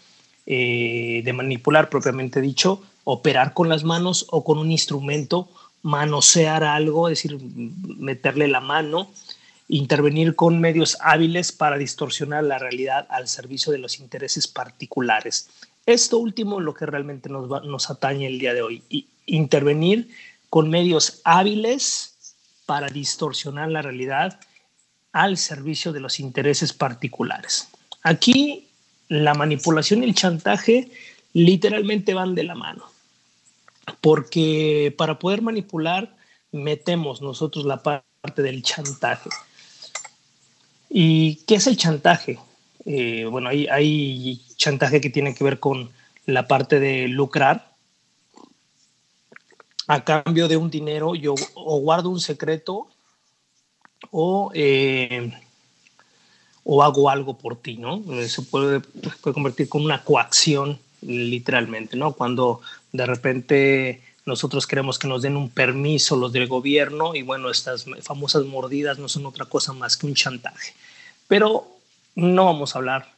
de 0.46 1.32
manipular 1.32 1.88
propiamente 1.90 2.40
dicho, 2.40 2.82
operar 3.04 3.54
con 3.54 3.68
las 3.68 3.84
manos 3.84 4.26
o 4.30 4.44
con 4.44 4.58
un 4.58 4.70
instrumento, 4.70 5.48
manosear 5.82 6.64
algo, 6.64 7.08
es 7.08 7.22
decir, 7.22 7.38
meterle 7.98 8.48
la 8.48 8.60
mano, 8.60 9.10
intervenir 9.68 10.34
con 10.34 10.60
medios 10.60 10.98
hábiles 11.00 11.52
para 11.52 11.78
distorsionar 11.78 12.44
la 12.44 12.58
realidad 12.58 13.06
al 13.10 13.28
servicio 13.28 13.72
de 13.72 13.78
los 13.78 14.00
intereses 14.00 14.46
particulares. 14.46 15.48
Esto 15.86 16.18
último 16.18 16.58
es 16.58 16.64
lo 16.64 16.74
que 16.74 16.86
realmente 16.86 17.28
nos, 17.28 17.48
nos 17.64 17.90
atañe 17.90 18.26
el 18.26 18.38
día 18.38 18.52
de 18.52 18.62
hoy, 18.62 18.82
intervenir 19.26 20.10
con 20.50 20.68
medios 20.68 21.20
hábiles 21.24 22.36
para 22.66 22.88
distorsionar 22.88 23.70
la 23.70 23.82
realidad 23.82 24.38
al 25.12 25.36
servicio 25.36 25.92
de 25.92 26.00
los 26.00 26.20
intereses 26.20 26.72
particulares. 26.72 27.68
Aquí 28.02 28.68
la 29.08 29.34
manipulación 29.34 30.02
y 30.02 30.06
el 30.06 30.14
chantaje 30.14 30.90
literalmente 31.32 32.14
van 32.14 32.34
de 32.34 32.44
la 32.44 32.54
mano, 32.54 32.84
porque 34.00 34.94
para 34.96 35.18
poder 35.18 35.42
manipular 35.42 36.16
metemos 36.52 37.22
nosotros 37.22 37.64
la 37.64 37.82
parte 37.82 38.42
del 38.42 38.62
chantaje. 38.62 39.30
¿Y 40.88 41.36
qué 41.46 41.56
es 41.56 41.66
el 41.66 41.76
chantaje? 41.76 42.38
Eh, 42.84 43.26
bueno, 43.30 43.48
hay, 43.48 44.42
chantaje 44.56 45.00
que 45.00 45.10
tiene 45.10 45.34
que 45.34 45.44
ver 45.44 45.60
con 45.60 45.90
la 46.26 46.48
parte 46.48 46.80
de 46.80 47.08
lucrar, 47.08 47.70
a 49.86 50.04
cambio 50.04 50.46
de 50.46 50.56
un 50.56 50.70
dinero, 50.70 51.14
yo 51.14 51.34
o 51.54 51.80
guardo 51.80 52.10
un 52.10 52.20
secreto 52.20 52.88
o, 54.10 54.52
eh, 54.54 55.32
o 56.62 56.82
hago 56.82 57.10
algo 57.10 57.36
por 57.36 57.56
ti, 57.56 57.76
¿no? 57.76 58.02
Eh, 58.14 58.28
se 58.28 58.42
puede, 58.42 58.80
puede 58.80 59.34
convertir 59.34 59.68
con 59.68 59.84
una 59.84 60.04
coacción, 60.04 60.78
literalmente, 61.02 61.96
¿no? 61.96 62.12
Cuando 62.12 62.60
de 62.92 63.06
repente 63.06 64.02
nosotros 64.26 64.66
queremos 64.66 64.98
que 64.98 65.08
nos 65.08 65.22
den 65.22 65.36
un 65.36 65.50
permiso 65.50 66.16
los 66.16 66.32
del 66.32 66.46
gobierno 66.46 67.14
y 67.14 67.22
bueno, 67.22 67.50
estas 67.50 67.86
famosas 68.02 68.44
mordidas 68.44 68.98
no 68.98 69.08
son 69.08 69.26
otra 69.26 69.46
cosa 69.46 69.72
más 69.72 69.96
que 69.96 70.06
un 70.06 70.14
chantaje. 70.14 70.74
Pero 71.28 71.66
no 72.14 72.46
vamos 72.46 72.74
a 72.74 72.78
hablar 72.78 73.12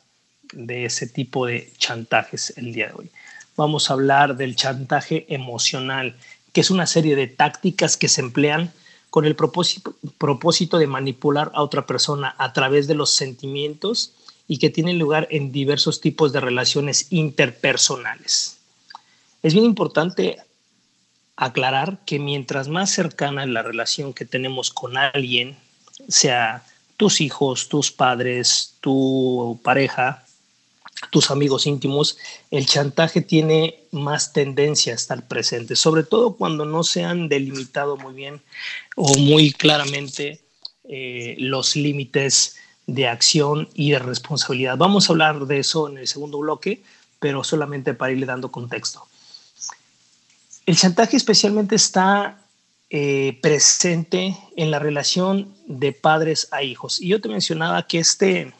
de 0.53 0.85
ese 0.85 1.07
tipo 1.07 1.47
de 1.47 1.73
chantajes 1.79 2.55
el 2.57 2.73
día 2.73 2.88
de 2.88 2.95
hoy. 2.95 3.11
Vamos 3.57 3.90
a 3.90 3.95
hablar 3.95 4.37
del 4.37 4.57
chantaje 4.57 5.27
emocional 5.29 6.16
que 6.53 6.61
es 6.61 6.71
una 6.71 6.87
serie 6.87 7.16
de 7.16 7.27
tácticas 7.27 7.97
que 7.97 8.09
se 8.09 8.21
emplean 8.21 8.73
con 9.11 9.25
el 9.25 9.37
propósito, 9.37 9.95
propósito 10.18 10.79
de 10.79 10.87
manipular 10.87 11.51
a 11.55 11.62
otra 11.62 11.87
persona 11.87 12.35
a 12.38 12.53
través 12.53 12.87
de 12.87 12.95
los 12.95 13.11
sentimientos 13.11 14.12
y 14.48 14.59
que 14.59 14.70
tienen 14.70 14.98
lugar 14.98 15.28
en 15.31 15.52
diversos 15.52 16.00
tipos 16.00 16.33
de 16.33 16.40
relaciones 16.40 17.07
interpersonales. 17.11 18.59
Es 19.42 19.55
bien 19.55 19.64
importante 19.64 20.38
aclarar 21.37 21.98
que 22.05 22.18
mientras 22.18 22.68
más 22.68 22.90
cercana 22.90 23.44
es 23.44 23.50
la 23.50 23.62
relación 23.62 24.12
que 24.12 24.24
tenemos 24.24 24.70
con 24.70 24.96
alguien, 24.96 25.57
sea 26.09 26.64
tus 26.96 27.20
hijos, 27.20 27.68
tus 27.68 27.90
padres, 27.90 28.74
tu 28.81 29.59
pareja, 29.62 30.24
tus 31.11 31.31
amigos 31.31 31.66
íntimos, 31.66 32.16
el 32.50 32.66
chantaje 32.66 33.20
tiene 33.22 33.81
más 33.90 34.33
tendencia 34.33 34.92
a 34.92 34.96
estar 34.96 35.26
presente, 35.26 35.74
sobre 35.74 36.05
todo 36.05 36.37
cuando 36.37 36.64
no 36.64 36.85
se 36.85 37.05
han 37.05 37.28
delimitado 37.28 37.96
muy 37.96 38.14
bien 38.14 38.40
o 38.96 39.16
muy 39.18 39.52
claramente 39.52 40.40
eh, 40.85 41.35
los 41.38 41.74
límites 41.74 42.57
de 42.87 43.09
acción 43.09 43.68
y 43.75 43.92
de 43.92 43.99
responsabilidad. 43.99 44.77
Vamos 44.77 45.09
a 45.09 45.12
hablar 45.12 45.47
de 45.47 45.59
eso 45.59 45.88
en 45.88 45.99
el 45.99 46.09
segundo 46.09 46.38
bloque, 46.38 46.83
pero 47.18 47.45
solamente 47.45 47.95
para 47.95 48.12
irle 48.12 48.27
dando 48.27 48.51
contexto. 48.51 49.07
El 50.66 50.77
chantaje 50.77 51.16
especialmente 51.16 51.75
está 51.75 52.38
eh, 52.90 53.38
presente 53.40 54.37
en 54.57 54.71
la 54.71 54.79
relación 54.79 55.55
de 55.66 55.92
padres 55.92 56.49
a 56.51 56.62
hijos. 56.62 57.01
Y 57.01 57.09
yo 57.09 57.21
te 57.21 57.29
mencionaba 57.29 57.87
que 57.87 57.99
este 57.99 58.53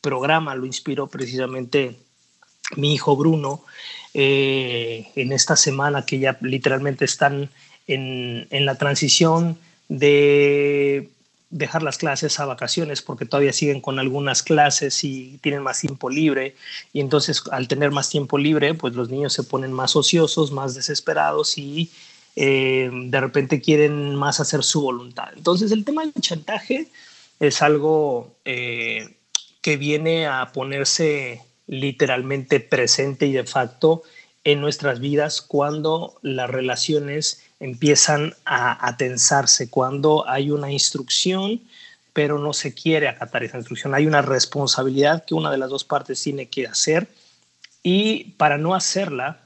programa 0.00 0.54
lo 0.54 0.66
inspiró 0.66 1.06
precisamente 1.06 1.98
mi 2.76 2.94
hijo 2.94 3.16
Bruno, 3.16 3.64
eh, 4.14 5.08
en 5.16 5.32
esta 5.32 5.56
semana 5.56 6.04
que 6.04 6.18
ya 6.18 6.36
literalmente 6.40 7.04
están 7.04 7.50
en, 7.86 8.46
en 8.50 8.66
la 8.66 8.76
transición 8.76 9.58
de 9.88 11.10
dejar 11.50 11.82
las 11.82 11.96
clases 11.96 12.38
a 12.40 12.46
vacaciones 12.46 13.00
porque 13.00 13.24
todavía 13.24 13.52
siguen 13.52 13.80
con 13.80 13.98
algunas 13.98 14.42
clases 14.42 15.02
y 15.02 15.38
tienen 15.40 15.62
más 15.62 15.80
tiempo 15.80 16.10
libre 16.10 16.54
y 16.92 17.00
entonces 17.00 17.42
al 17.50 17.68
tener 17.68 17.90
más 17.90 18.10
tiempo 18.10 18.36
libre 18.36 18.74
pues 18.74 18.94
los 18.94 19.08
niños 19.08 19.32
se 19.32 19.44
ponen 19.44 19.72
más 19.72 19.96
ociosos, 19.96 20.52
más 20.52 20.74
desesperados 20.74 21.56
y 21.56 21.90
eh, 22.36 22.90
de 22.92 23.20
repente 23.20 23.60
quieren 23.60 24.14
más 24.14 24.40
hacer 24.40 24.62
su 24.62 24.82
voluntad. 24.82 25.28
Entonces 25.36 25.72
el 25.72 25.84
tema 25.84 26.04
del 26.04 26.12
chantaje 26.20 26.88
es 27.40 27.62
algo 27.62 28.36
eh, 28.44 29.16
que 29.62 29.76
viene 29.76 30.26
a 30.26 30.52
ponerse 30.52 31.42
literalmente 31.66 32.60
presente 32.60 33.26
y 33.26 33.32
de 33.32 33.44
facto 33.44 34.02
en 34.44 34.60
nuestras 34.60 35.00
vidas 35.00 35.42
cuando 35.42 36.18
las 36.22 36.48
relaciones 36.48 37.47
empiezan 37.60 38.34
a, 38.44 38.96
tensarse, 38.96 39.68
cuando 39.68 40.28
hay 40.28 40.50
una 40.50 40.70
instrucción 40.70 41.60
pero 42.12 42.38
no 42.40 42.52
se 42.52 42.74
quiere 42.74 43.06
acatar 43.06 43.44
esa 43.44 43.58
instrucción. 43.58 43.94
Hay 43.94 44.04
una 44.04 44.22
responsabilidad 44.22 45.24
que 45.24 45.34
una 45.34 45.52
de 45.52 45.58
las 45.58 45.70
dos 45.70 45.84
partes 45.84 46.20
tiene 46.20 46.48
que 46.48 46.66
hacer 46.66 47.06
y 47.84 48.30
para 48.36 48.58
no 48.58 48.74
hacerla 48.74 49.42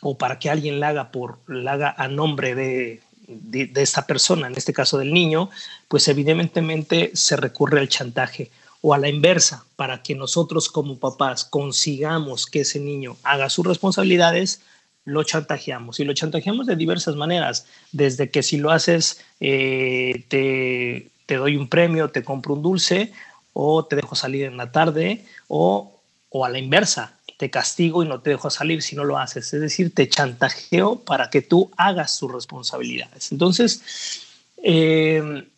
o 0.00 0.16
para 0.16 0.38
que 0.38 0.50
alguien 0.50 0.78
la 0.78 0.90
haga, 0.90 1.10
por, 1.10 1.40
la 1.48 1.72
haga 1.72 1.94
a 1.98 2.06
nombre 2.06 2.54
de, 2.54 3.00
de, 3.26 3.82
esta 3.82 4.06
persona, 4.06 4.46
en 4.46 4.56
este 4.56 4.72
caso 4.72 4.98
del 4.98 5.12
niño, 5.12 5.50
pues 5.88 6.06
evidentemente 6.08 7.10
se 7.14 7.36
recurre 7.36 7.80
al 7.80 7.88
chantaje 7.88 8.50
o 8.82 8.94
a 8.94 8.98
la 8.98 9.08
inversa, 9.08 9.64
para 9.76 10.02
que 10.02 10.14
nosotros 10.14 10.68
como 10.68 10.98
papás 10.98 11.44
consigamos 11.44 12.46
que 12.46 12.60
ese 12.60 12.80
niño 12.80 13.16
haga 13.24 13.50
sus 13.50 13.66
responsabilidades, 13.66 14.62
lo 15.04 15.22
chantajeamos. 15.22 16.00
Y 16.00 16.04
lo 16.04 16.12
chantajeamos 16.12 16.66
de 16.66 16.76
diversas 16.76 17.16
maneras, 17.16 17.66
desde 17.92 18.30
que 18.30 18.42
si 18.42 18.58
lo 18.58 18.70
haces, 18.70 19.24
eh, 19.40 20.24
te, 20.28 21.10
te, 21.26 21.36
doy 21.36 21.56
un 21.56 21.68
premio, 21.68 22.10
te 22.10 22.22
compro 22.22 22.54
un 22.54 22.62
dulce, 22.62 23.12
o 23.52 23.84
te 23.84 23.96
dejo 23.96 24.14
salir 24.14 24.44
en 24.44 24.56
la 24.56 24.72
tarde, 24.72 25.24
o, 25.48 26.00
o 26.28 26.44
a 26.44 26.50
la 26.50 26.58
inversa, 26.58 27.18
te 27.36 27.50
castigo 27.50 28.04
y 28.04 28.08
no 28.08 28.20
te 28.20 28.30
dejo 28.30 28.50
salir 28.50 28.82
si 28.82 28.94
no 28.94 29.04
lo 29.04 29.18
haces. 29.18 29.52
Es 29.52 29.60
decir, 29.60 29.94
te 29.94 30.08
chantajeo 30.08 31.00
para 31.00 31.30
que 31.30 31.42
tú 31.42 31.70
hagas 31.76 32.18
tus 32.18 32.30
responsabilidades. 32.30 33.32
Entonces, 33.32 34.26
eh, 34.62 35.48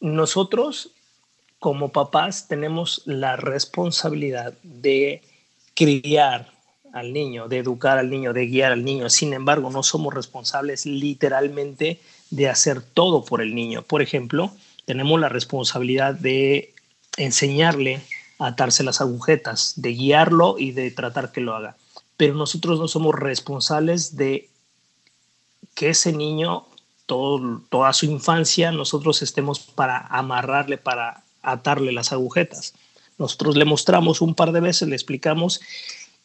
nosotros 0.00 0.90
como 1.58 1.90
papás 1.90 2.46
tenemos 2.46 3.00
la 3.06 3.36
responsabilidad 3.36 4.52
de 4.62 5.22
criar 5.74 6.53
al 6.94 7.12
niño, 7.12 7.48
de 7.48 7.58
educar 7.58 7.98
al 7.98 8.08
niño, 8.08 8.32
de 8.32 8.46
guiar 8.46 8.70
al 8.70 8.84
niño. 8.84 9.10
Sin 9.10 9.34
embargo, 9.34 9.68
no 9.68 9.82
somos 9.82 10.14
responsables 10.14 10.86
literalmente 10.86 12.00
de 12.30 12.48
hacer 12.48 12.82
todo 12.82 13.24
por 13.24 13.42
el 13.42 13.54
niño. 13.54 13.82
Por 13.82 14.00
ejemplo, 14.00 14.52
tenemos 14.86 15.20
la 15.20 15.28
responsabilidad 15.28 16.14
de 16.14 16.72
enseñarle 17.16 18.00
a 18.38 18.46
atarse 18.46 18.84
las 18.84 19.00
agujetas, 19.00 19.74
de 19.76 19.90
guiarlo 19.90 20.54
y 20.56 20.70
de 20.70 20.92
tratar 20.92 21.32
que 21.32 21.40
lo 21.40 21.56
haga. 21.56 21.76
Pero 22.16 22.34
nosotros 22.34 22.78
no 22.78 22.86
somos 22.86 23.16
responsables 23.16 24.16
de 24.16 24.48
que 25.74 25.88
ese 25.88 26.12
niño, 26.12 26.64
todo, 27.06 27.60
toda 27.70 27.92
su 27.92 28.06
infancia, 28.06 28.70
nosotros 28.70 29.20
estemos 29.20 29.58
para 29.58 29.98
amarrarle, 29.98 30.78
para 30.78 31.24
atarle 31.42 31.90
las 31.90 32.12
agujetas. 32.12 32.74
Nosotros 33.18 33.56
le 33.56 33.64
mostramos 33.64 34.20
un 34.20 34.36
par 34.36 34.52
de 34.52 34.60
veces, 34.60 34.88
le 34.88 34.94
explicamos 34.94 35.60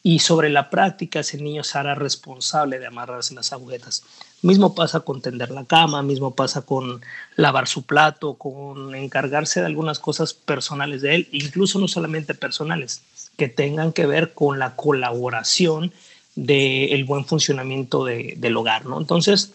y 0.02 0.20
sobre 0.20 0.48
la 0.48 0.70
práctica 0.70 1.20
ese 1.20 1.38
niño 1.38 1.62
se 1.62 1.78
hará 1.78 1.94
responsable 1.94 2.78
de 2.78 2.86
amarrarse 2.86 3.34
las 3.34 3.52
agujetas. 3.52 4.02
Mismo 4.42 4.74
pasa 4.74 5.00
con 5.00 5.20
tender 5.20 5.50
la 5.50 5.64
cama, 5.64 6.02
mismo 6.02 6.34
pasa 6.34 6.62
con 6.62 7.02
lavar 7.36 7.68
su 7.68 7.82
plato, 7.82 8.34
con 8.34 8.94
encargarse 8.94 9.60
de 9.60 9.66
algunas 9.66 9.98
cosas 9.98 10.32
personales 10.32 11.02
de 11.02 11.16
él, 11.16 11.28
incluso 11.32 11.78
no 11.78 11.88
solamente 11.88 12.34
personales, 12.34 13.02
que 13.36 13.48
tengan 13.48 13.92
que 13.92 14.06
ver 14.06 14.32
con 14.32 14.58
la 14.58 14.74
colaboración 14.76 15.92
del 16.34 17.04
buen 17.04 17.26
funcionamiento 17.26 18.04
del 18.04 18.56
hogar, 18.56 18.86
¿no? 18.86 18.98
Entonces, 18.98 19.52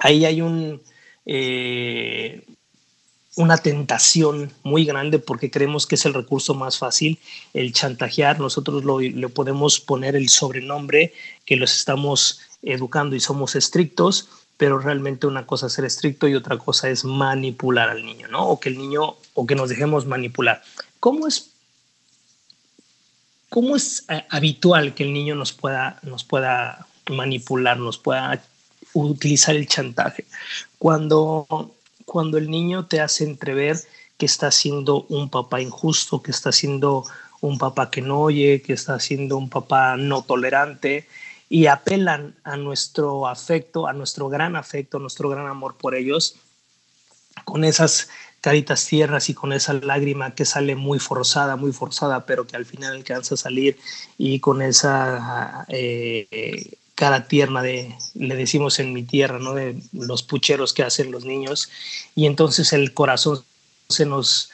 ahí 0.00 0.24
hay 0.24 0.40
un, 0.40 0.82
eh, 1.26 2.42
una 3.36 3.56
tentación 3.56 4.52
muy 4.62 4.84
grande 4.84 5.18
porque 5.18 5.50
creemos 5.50 5.86
que 5.86 5.96
es 5.96 6.04
el 6.06 6.14
recurso 6.14 6.54
más 6.54 6.78
fácil, 6.78 7.18
el 7.52 7.72
chantajear. 7.72 8.38
Nosotros 8.38 8.84
lo, 8.84 9.00
le 9.00 9.28
podemos 9.28 9.80
poner 9.80 10.14
el 10.14 10.28
sobrenombre 10.28 11.12
que 11.44 11.56
los 11.56 11.74
estamos 11.74 12.40
educando 12.62 13.16
y 13.16 13.20
somos 13.20 13.56
estrictos, 13.56 14.28
pero 14.56 14.78
realmente 14.78 15.26
una 15.26 15.46
cosa 15.46 15.66
es 15.66 15.72
ser 15.72 15.84
estricto 15.84 16.28
y 16.28 16.34
otra 16.34 16.58
cosa 16.58 16.88
es 16.88 17.04
manipular 17.04 17.88
al 17.88 18.04
niño, 18.04 18.28
¿no? 18.28 18.46
O 18.48 18.60
que 18.60 18.68
el 18.68 18.78
niño, 18.78 19.16
o 19.34 19.46
que 19.46 19.56
nos 19.56 19.68
dejemos 19.68 20.06
manipular. 20.06 20.62
¿Cómo 21.00 21.26
es, 21.26 21.50
cómo 23.50 23.74
es 23.74 24.04
eh, 24.08 24.24
habitual 24.30 24.94
que 24.94 25.02
el 25.02 25.12
niño 25.12 25.34
nos 25.34 25.52
pueda, 25.52 25.98
nos 26.02 26.22
pueda 26.22 26.86
manipular, 27.10 27.78
nos 27.78 27.98
pueda 27.98 28.40
utilizar 28.92 29.56
el 29.56 29.66
chantaje? 29.66 30.24
Cuando 30.78 31.73
cuando 32.04 32.38
el 32.38 32.50
niño 32.50 32.86
te 32.86 33.00
hace 33.00 33.24
entrever 33.24 33.78
que 34.18 34.26
está 34.26 34.50
siendo 34.50 35.02
un 35.08 35.28
papá 35.28 35.60
injusto, 35.60 36.22
que 36.22 36.30
está 36.30 36.52
siendo 36.52 37.04
un 37.40 37.58
papá 37.58 37.90
que 37.90 38.00
no 38.00 38.20
oye, 38.20 38.62
que 38.62 38.72
está 38.72 38.98
siendo 39.00 39.36
un 39.36 39.50
papá 39.50 39.96
no 39.96 40.22
tolerante 40.22 41.06
y 41.48 41.66
apelan 41.66 42.34
a 42.44 42.56
nuestro 42.56 43.28
afecto, 43.28 43.86
a 43.86 43.92
nuestro 43.92 44.28
gran 44.28 44.56
afecto, 44.56 44.96
a 44.96 45.00
nuestro 45.00 45.28
gran 45.28 45.46
amor 45.46 45.76
por 45.76 45.94
ellos, 45.94 46.36
con 47.44 47.64
esas 47.64 48.08
caritas 48.40 48.86
tiernas 48.86 49.30
y 49.30 49.34
con 49.34 49.52
esa 49.52 49.72
lágrima 49.72 50.34
que 50.34 50.44
sale 50.44 50.76
muy 50.76 50.98
forzada, 50.98 51.56
muy 51.56 51.72
forzada, 51.72 52.26
pero 52.26 52.46
que 52.46 52.56
al 52.56 52.66
final 52.66 52.92
alcanza 52.92 53.34
a 53.34 53.38
salir 53.38 53.78
y 54.18 54.40
con 54.40 54.62
esa 54.62 55.64
eh, 55.68 56.76
cara 56.94 57.26
tierna 57.26 57.62
de, 57.62 57.94
le 58.14 58.36
decimos 58.36 58.78
en 58.78 58.92
mi 58.92 59.02
tierra, 59.02 59.38
¿no? 59.38 59.54
De 59.54 59.80
los 59.92 60.22
pucheros 60.22 60.72
que 60.72 60.82
hacen 60.82 61.10
los 61.10 61.24
niños. 61.24 61.68
Y 62.14 62.26
entonces 62.26 62.72
el 62.72 62.94
corazón 62.94 63.44
se 63.88 64.06
nos 64.06 64.50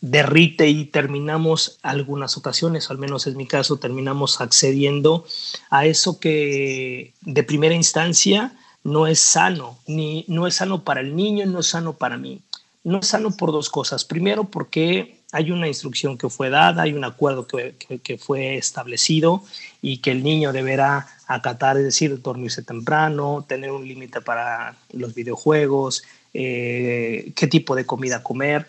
derrite 0.00 0.68
y 0.68 0.84
terminamos 0.84 1.78
algunas 1.82 2.36
ocasiones, 2.36 2.90
al 2.90 2.98
menos 2.98 3.26
es 3.26 3.36
mi 3.36 3.46
caso, 3.46 3.78
terminamos 3.78 4.40
accediendo 4.42 5.24
a 5.70 5.86
eso 5.86 6.20
que 6.20 7.14
de 7.22 7.42
primera 7.42 7.74
instancia 7.74 8.54
no 8.82 9.06
es 9.06 9.18
sano, 9.18 9.78
ni 9.86 10.26
no 10.28 10.46
es 10.46 10.56
sano 10.56 10.84
para 10.84 11.00
el 11.00 11.16
niño, 11.16 11.46
no 11.46 11.60
es 11.60 11.68
sano 11.68 11.94
para 11.94 12.18
mí. 12.18 12.42
No 12.84 12.98
es 12.98 13.06
sano 13.06 13.30
por 13.30 13.50
dos 13.50 13.70
cosas. 13.70 14.04
Primero, 14.04 14.44
porque 14.44 15.20
hay 15.32 15.50
una 15.50 15.66
instrucción 15.66 16.18
que 16.18 16.28
fue 16.28 16.50
dada, 16.50 16.82
hay 16.82 16.92
un 16.92 17.04
acuerdo 17.04 17.46
que, 17.46 17.74
que, 18.02 18.18
fue 18.18 18.56
establecido 18.56 19.42
y 19.80 19.98
que 19.98 20.10
el 20.10 20.22
niño 20.22 20.52
deberá 20.52 21.06
acatar, 21.26 21.76
es 21.76 21.84
decir, 21.84 22.20
dormirse 22.22 22.62
temprano, 22.62 23.44
tener 23.48 23.70
un 23.70 23.86
límite 23.86 24.20
para 24.20 24.76
los 24.92 25.14
videojuegos, 25.14 26.04
eh, 26.32 27.32
qué 27.36 27.46
tipo 27.46 27.74
de 27.74 27.86
comida 27.86 28.22
comer. 28.22 28.68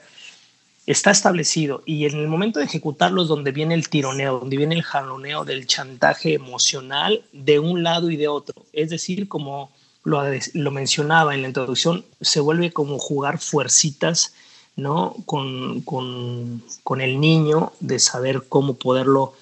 Está 0.85 1.11
establecido 1.11 1.81
y 1.85 2.05
en 2.05 2.15
el 2.19 2.27
momento 2.27 2.59
de 2.59 2.65
ejecutarlo 2.65 3.23
es 3.23 3.27
donde 3.27 3.51
viene 3.51 3.73
el 3.73 3.89
tironeo, 3.89 4.39
donde 4.39 4.57
viene 4.57 4.75
el 4.75 4.83
jaloneo 4.83 5.43
del 5.43 5.65
chantaje 5.65 6.35
emocional 6.35 7.23
de 7.33 7.59
un 7.59 7.81
lado 7.81 8.11
y 8.11 8.17
de 8.17 8.27
otro. 8.27 8.65
Es 8.71 8.91
decir, 8.91 9.27
como 9.27 9.71
lo, 10.03 10.21
lo 10.53 10.71
mencionaba 10.71 11.33
en 11.33 11.41
la 11.41 11.47
introducción, 11.47 12.05
se 12.21 12.39
vuelve 12.39 12.71
como 12.71 12.99
jugar 12.99 13.39
fuercitas 13.39 14.33
¿no? 14.75 15.15
Con, 15.25 15.81
con, 15.81 17.01
el 17.01 17.19
niño 17.19 17.73
de 17.79 17.99
saber 17.99 18.43
cómo 18.49 18.75
poderlo 18.75 19.33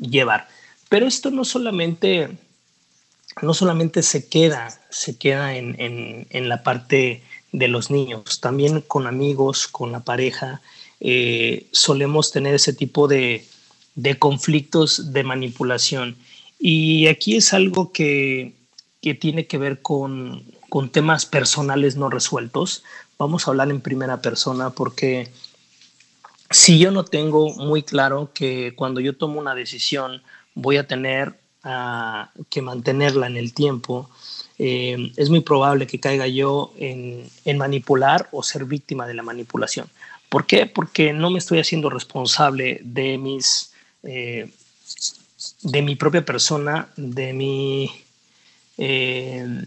llevar. 0.00 0.48
Pero 0.88 1.06
esto 1.06 1.30
no 1.30 1.44
solamente, 1.44 2.38
no 3.42 3.54
solamente 3.54 4.02
se 4.02 4.28
queda, 4.28 4.68
se 4.90 5.16
queda 5.16 5.56
en, 5.56 6.48
la 6.48 6.62
parte 6.62 7.22
de 7.52 7.68
los 7.68 7.90
niños, 7.90 8.40
también 8.40 8.80
con 8.80 9.06
amigos, 9.06 9.68
con 9.68 9.92
la 9.92 10.00
pareja, 10.00 10.60
eh, 11.00 11.66
solemos 11.72 12.32
tener 12.32 12.54
ese 12.54 12.72
tipo 12.72 13.08
de, 13.08 13.46
conflictos 14.18 15.12
de 15.12 15.24
manipulación. 15.24 16.16
Y 16.58 17.06
aquí 17.06 17.36
es 17.36 17.52
algo 17.52 17.92
que, 17.92 18.54
que 19.00 19.14
tiene 19.14 19.46
que 19.46 19.58
ver 19.58 19.80
con, 19.80 20.44
con 20.68 20.90
temas 20.90 21.26
personales 21.26 21.96
no 21.96 22.10
resueltos, 22.10 22.82
vamos 23.18 23.46
a 23.46 23.50
hablar 23.50 23.70
en 23.70 23.80
primera 23.80 24.20
persona 24.20 24.70
porque 24.70 25.30
si 26.50 26.78
yo 26.78 26.90
no 26.90 27.04
tengo 27.04 27.54
muy 27.54 27.82
claro 27.82 28.30
que 28.32 28.74
cuando 28.74 29.00
yo 29.00 29.16
tomo 29.16 29.40
una 29.40 29.54
decisión 29.54 30.22
voy 30.54 30.76
a 30.76 30.86
tener 30.86 31.38
que 32.50 32.62
mantenerla 32.62 33.26
en 33.26 33.36
el 33.36 33.52
tiempo, 33.52 34.08
eh, 34.58 35.12
es 35.16 35.30
muy 35.30 35.40
probable 35.40 35.86
que 35.86 36.00
caiga 36.00 36.26
yo 36.26 36.72
en, 36.76 37.30
manipular 37.56 38.28
o 38.32 38.42
ser 38.42 38.64
víctima 38.64 39.06
de 39.06 39.14
la 39.14 39.22
manipulación. 39.22 39.88
¿Por 40.28 40.46
qué? 40.46 40.66
Porque 40.66 41.12
no 41.12 41.30
me 41.30 41.38
estoy 41.38 41.60
haciendo 41.60 41.90
responsable 41.90 42.80
de 42.82 43.18
mis, 43.18 43.72
eh, 44.02 44.50
de 45.62 45.82
mi 45.82 45.94
propia 45.94 46.24
persona, 46.24 46.88
de 46.96 47.32
mi, 47.32 47.90
eh, 48.78 49.64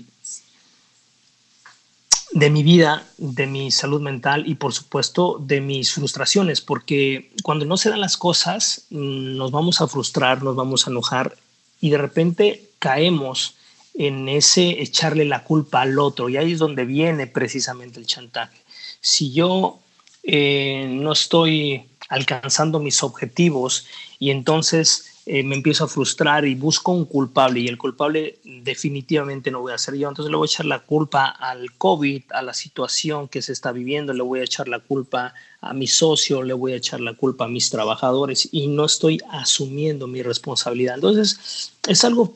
de 2.34 2.50
mi 2.50 2.64
vida, 2.64 3.06
de 3.18 3.48
mi 3.48 3.72
salud 3.72 4.02
mental 4.02 4.48
y 4.48 4.56
por 4.56 4.74
supuesto 4.74 5.38
de 5.40 5.62
mis 5.62 5.94
frustraciones, 5.94 6.62
porque 6.62 7.32
cuando 7.44 7.66
no 7.66 7.78
se 7.78 7.90
dan 7.90 8.02
las 8.02 8.18
cosas 8.18 8.86
mm, 8.90 9.38
nos 9.38 9.52
vamos 9.52 9.82
a 9.82 9.88
frustrar, 9.88 10.44
nos 10.44 10.56
vamos 10.56 10.86
a 10.86 10.92
enojar 10.92 11.38
y 11.82 11.90
de 11.90 11.98
repente 11.98 12.70
caemos 12.80 13.56
en 13.94 14.30
ese 14.30 14.82
echarle 14.82 15.26
la 15.26 15.44
culpa 15.44 15.82
al 15.82 16.00
otro 16.00 16.30
y 16.30 16.38
ahí 16.38 16.54
es 16.54 16.60
donde 16.60 16.86
viene 16.86 17.28
precisamente 17.28 18.00
el 18.00 18.06
chantaje. 18.06 18.58
Si 19.02 19.34
yo 19.34 19.80
eh, 20.24 20.88
no 20.90 21.12
estoy 21.12 21.90
alcanzando 22.08 22.80
mis 22.80 23.04
objetivos 23.04 23.88
y 24.20 24.32
entonces 24.32 25.11
eh, 25.34 25.44
me 25.44 25.56
empiezo 25.56 25.86
a 25.86 25.88
frustrar 25.88 26.44
y 26.44 26.56
busco 26.56 26.92
un 26.92 27.06
culpable 27.06 27.62
y 27.62 27.70
el 27.70 27.78
culpable 27.78 28.40
definitivamente 28.44 29.50
no 29.50 29.62
voy 29.62 29.72
a 29.72 29.78
ser 29.78 29.96
yo. 29.96 30.10
Entonces 30.10 30.30
le 30.30 30.36
voy 30.36 30.44
a 30.44 30.52
echar 30.52 30.66
la 30.66 30.80
culpa 30.80 31.28
al 31.28 31.72
COVID, 31.78 32.24
a 32.32 32.42
la 32.42 32.54
situación 32.54 33.30
que 33.30 33.42
se 33.42 33.54
está 33.54 33.72
viviendo, 33.72 34.12
le 34.12 34.24
voy 34.24 34.42
a 34.42 34.44
echar 34.44 34.68
la 34.68 34.80
culpa 34.80 35.34
a 35.62 35.74
mi 35.74 35.88
socio, 35.88 36.44
le 36.44 36.54
voy 36.54 36.74
a 36.74 36.76
echar 36.76 37.00
la 37.00 37.14
culpa 37.14 37.46
a 37.46 37.48
mis 37.48 37.70
trabajadores 37.70 38.50
y 38.52 38.68
no 38.68 38.84
estoy 38.84 39.22
asumiendo 39.30 40.06
mi 40.06 40.22
responsabilidad. 40.22 40.96
Entonces 40.96 41.72
es 41.88 42.04
algo 42.04 42.34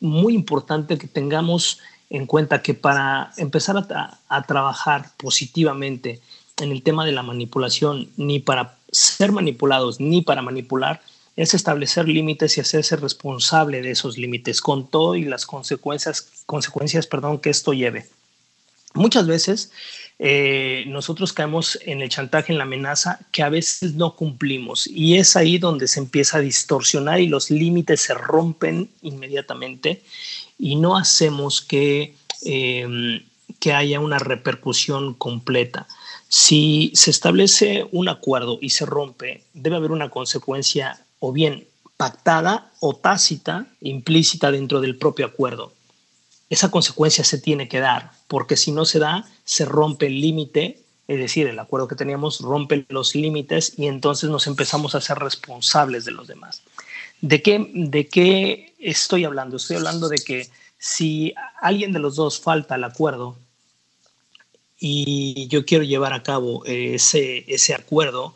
muy 0.00 0.34
importante 0.34 0.98
que 0.98 1.06
tengamos 1.06 1.78
en 2.10 2.26
cuenta 2.26 2.60
que 2.60 2.74
para 2.74 3.32
empezar 3.38 3.78
a, 3.78 4.18
a 4.28 4.42
trabajar 4.42 5.10
positivamente 5.16 6.20
en 6.58 6.70
el 6.70 6.82
tema 6.82 7.06
de 7.06 7.12
la 7.12 7.22
manipulación, 7.22 8.10
ni 8.18 8.40
para 8.40 8.76
ser 8.92 9.32
manipulados, 9.32 10.00
ni 10.00 10.20
para 10.20 10.42
manipular, 10.42 11.00
es 11.36 11.52
establecer 11.52 12.08
límites 12.08 12.56
y 12.56 12.60
hacerse 12.62 12.96
responsable 12.96 13.82
de 13.82 13.90
esos 13.90 14.16
límites 14.16 14.60
con 14.60 14.88
todo 14.88 15.14
y 15.14 15.24
las 15.24 15.44
consecuencias, 15.44 16.44
consecuencias 16.46 17.06
perdón, 17.06 17.38
que 17.38 17.50
esto 17.50 17.74
lleve. 17.74 18.06
Muchas 18.94 19.26
veces 19.26 19.70
eh, 20.18 20.84
nosotros 20.86 21.34
caemos 21.34 21.78
en 21.82 22.00
el 22.00 22.08
chantaje, 22.08 22.52
en 22.52 22.58
la 22.58 22.64
amenaza, 22.64 23.20
que 23.30 23.42
a 23.42 23.50
veces 23.50 23.94
no 23.94 24.16
cumplimos 24.16 24.86
y 24.86 25.16
es 25.16 25.36
ahí 25.36 25.58
donde 25.58 25.86
se 25.88 26.00
empieza 26.00 26.38
a 26.38 26.40
distorsionar 26.40 27.20
y 27.20 27.26
los 27.26 27.50
límites 27.50 28.00
se 28.00 28.14
rompen 28.14 28.88
inmediatamente 29.02 30.02
y 30.58 30.76
no 30.76 30.96
hacemos 30.96 31.60
que, 31.60 32.14
eh, 32.46 33.22
que 33.60 33.72
haya 33.74 34.00
una 34.00 34.18
repercusión 34.18 35.12
completa. 35.12 35.86
Si 36.28 36.90
se 36.94 37.10
establece 37.10 37.86
un 37.92 38.08
acuerdo 38.08 38.58
y 38.62 38.70
se 38.70 38.86
rompe, 38.86 39.44
debe 39.52 39.76
haber 39.76 39.92
una 39.92 40.08
consecuencia 40.08 41.05
o 41.18 41.32
bien 41.32 41.66
pactada 41.96 42.70
o 42.80 42.94
tácita, 42.94 43.66
implícita 43.80 44.50
dentro 44.50 44.80
del 44.80 44.96
propio 44.96 45.26
acuerdo. 45.26 45.72
Esa 46.50 46.70
consecuencia 46.70 47.24
se 47.24 47.38
tiene 47.38 47.68
que 47.68 47.80
dar, 47.80 48.12
porque 48.28 48.56
si 48.56 48.70
no 48.70 48.84
se 48.84 48.98
da, 48.98 49.24
se 49.44 49.64
rompe 49.64 50.06
el 50.06 50.20
límite, 50.20 50.82
es 51.08 51.18
decir, 51.18 51.46
el 51.46 51.58
acuerdo 51.58 51.88
que 51.88 51.96
teníamos 51.96 52.40
rompe 52.40 52.84
los 52.88 53.14
límites 53.14 53.74
y 53.76 53.86
entonces 53.86 54.30
nos 54.30 54.46
empezamos 54.46 54.94
a 54.94 55.00
ser 55.00 55.18
responsables 55.18 56.04
de 56.04 56.12
los 56.12 56.26
demás. 56.26 56.62
¿De 57.20 57.42
qué, 57.42 57.70
¿De 57.72 58.08
qué 58.08 58.74
estoy 58.78 59.24
hablando? 59.24 59.56
Estoy 59.56 59.76
hablando 59.76 60.08
de 60.08 60.18
que 60.18 60.48
si 60.78 61.34
alguien 61.60 61.92
de 61.92 61.98
los 61.98 62.16
dos 62.16 62.40
falta 62.40 62.74
al 62.74 62.84
acuerdo 62.84 63.36
y 64.78 65.48
yo 65.48 65.64
quiero 65.64 65.84
llevar 65.84 66.12
a 66.12 66.22
cabo 66.22 66.64
ese, 66.66 67.44
ese 67.52 67.74
acuerdo, 67.74 68.34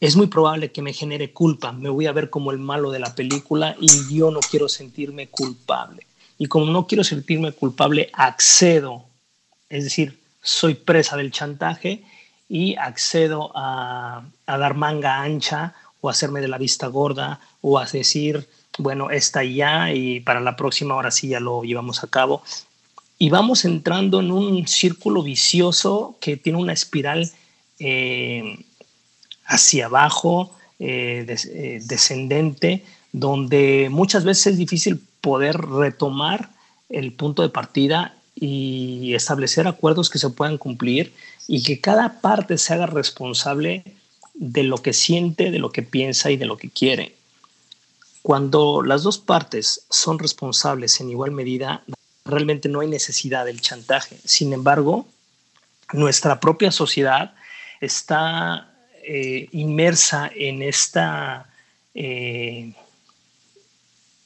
es 0.00 0.16
muy 0.16 0.28
probable 0.28 0.72
que 0.72 0.80
me 0.80 0.94
genere 0.94 1.32
culpa, 1.32 1.72
me 1.72 1.90
voy 1.90 2.06
a 2.06 2.12
ver 2.12 2.30
como 2.30 2.50
el 2.50 2.58
malo 2.58 2.90
de 2.90 2.98
la 2.98 3.14
película 3.14 3.76
y 3.78 4.14
yo 4.14 4.30
no 4.30 4.40
quiero 4.40 4.68
sentirme 4.68 5.28
culpable. 5.28 6.06
Y 6.38 6.46
como 6.46 6.72
no 6.72 6.86
quiero 6.86 7.04
sentirme 7.04 7.52
culpable, 7.52 8.08
accedo, 8.14 9.04
es 9.68 9.84
decir, 9.84 10.18
soy 10.42 10.74
presa 10.74 11.18
del 11.18 11.30
chantaje 11.30 12.02
y 12.48 12.76
accedo 12.76 13.52
a, 13.54 14.24
dar 14.46 14.74
manga 14.74 15.20
ancha 15.20 15.74
o 16.00 16.08
hacerme 16.08 16.40
de 16.40 16.48
la 16.48 16.56
vista 16.56 16.86
gorda 16.86 17.38
o 17.60 17.78
a 17.78 17.84
decir, 17.84 18.48
bueno, 18.78 19.10
está 19.10 19.44
ya 19.44 19.92
y 19.92 20.20
para 20.20 20.40
la 20.40 20.56
próxima 20.56 20.94
hora 20.94 21.10
sí 21.10 21.28
ya 21.28 21.40
lo 21.40 21.62
llevamos 21.62 22.02
a 22.02 22.06
cabo. 22.06 22.42
Y 23.18 23.28
vamos 23.28 23.66
entrando 23.66 24.20
en 24.20 24.32
un 24.32 24.66
círculo 24.66 25.22
vicioso 25.22 26.16
que 26.22 26.38
tiene 26.38 26.58
una 26.58 26.72
espiral 26.72 27.30
eh, 27.78 28.64
hacia 29.50 29.86
abajo, 29.86 30.52
eh, 30.78 31.26
eh, 31.28 31.80
descendente, 31.84 32.84
donde 33.12 33.88
muchas 33.90 34.24
veces 34.24 34.46
es 34.48 34.56
difícil 34.56 35.02
poder 35.20 35.58
retomar 35.58 36.50
el 36.88 37.12
punto 37.12 37.42
de 37.42 37.48
partida 37.48 38.14
y 38.36 39.12
establecer 39.14 39.66
acuerdos 39.66 40.08
que 40.08 40.20
se 40.20 40.30
puedan 40.30 40.56
cumplir 40.56 41.12
y 41.48 41.64
que 41.64 41.80
cada 41.80 42.20
parte 42.20 42.56
se 42.58 42.72
haga 42.72 42.86
responsable 42.86 43.82
de 44.34 44.62
lo 44.62 44.78
que 44.78 44.92
siente, 44.92 45.50
de 45.50 45.58
lo 45.58 45.72
que 45.72 45.82
piensa 45.82 46.30
y 46.30 46.36
de 46.36 46.46
lo 46.46 46.56
que 46.56 46.70
quiere. 46.70 47.16
Cuando 48.22 48.82
las 48.82 49.02
dos 49.02 49.18
partes 49.18 49.84
son 49.90 50.18
responsables 50.20 51.00
en 51.00 51.10
igual 51.10 51.32
medida, 51.32 51.82
realmente 52.24 52.68
no 52.68 52.80
hay 52.80 52.88
necesidad 52.88 53.44
del 53.46 53.60
chantaje. 53.60 54.16
Sin 54.24 54.52
embargo, 54.52 55.06
nuestra 55.92 56.38
propia 56.38 56.70
sociedad 56.70 57.34
está 57.80 58.69
eh, 59.02 59.48
inmersa 59.52 60.30
en 60.34 60.62
esta, 60.62 61.46
eh, 61.94 62.72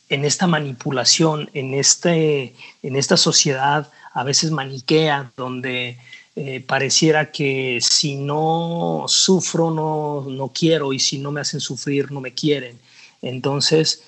en 0.08 0.24
esta 0.24 0.46
manipulación, 0.46 1.48
en, 1.54 1.74
este, 1.74 2.54
en 2.82 2.96
esta 2.96 3.16
sociedad 3.16 3.90
a 4.12 4.24
veces 4.24 4.50
maniquea, 4.50 5.32
donde 5.36 5.98
eh, 6.36 6.60
pareciera 6.60 7.30
que 7.30 7.78
si 7.80 8.16
no 8.16 9.04
sufro, 9.06 9.70
no, 9.70 10.26
no, 10.28 10.48
quiero, 10.48 10.92
y 10.92 10.98
si 10.98 11.18
no 11.18 11.30
me 11.30 11.40
hacen 11.40 11.60
sufrir, 11.60 12.10
no 12.10 12.20
me 12.20 12.34
quieren. 12.34 12.78
Entonces, 13.22 14.02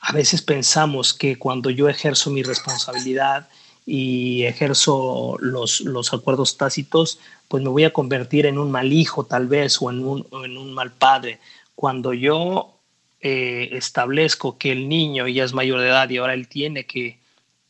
a 0.00 0.12
veces 0.12 0.42
pensamos 0.42 1.14
que 1.14 1.36
cuando 1.36 1.70
yo 1.70 1.88
ejerzo 1.88 2.30
mi 2.30 2.42
responsabilidad 2.42 3.48
y 3.86 4.44
ejerzo 4.44 5.36
los, 5.40 5.80
los 5.80 6.12
acuerdos 6.12 6.56
tácitos, 6.56 7.18
pues 7.48 7.62
me 7.62 7.68
voy 7.68 7.84
a 7.84 7.92
convertir 7.92 8.46
en 8.46 8.58
un 8.58 8.70
mal 8.70 8.92
hijo 8.92 9.24
tal 9.24 9.46
vez 9.46 9.80
o 9.80 9.90
en 9.90 10.04
un, 10.04 10.26
en 10.44 10.56
un 10.56 10.72
mal 10.72 10.92
padre. 10.92 11.40
Cuando 11.74 12.12
yo 12.12 12.74
eh, 13.20 13.70
establezco 13.72 14.58
que 14.58 14.72
el 14.72 14.88
niño 14.88 15.26
ya 15.28 15.44
es 15.44 15.52
mayor 15.52 15.80
de 15.80 15.88
edad 15.88 16.08
y 16.08 16.18
ahora 16.18 16.34
él 16.34 16.48
tiene 16.48 16.86
que, 16.86 17.18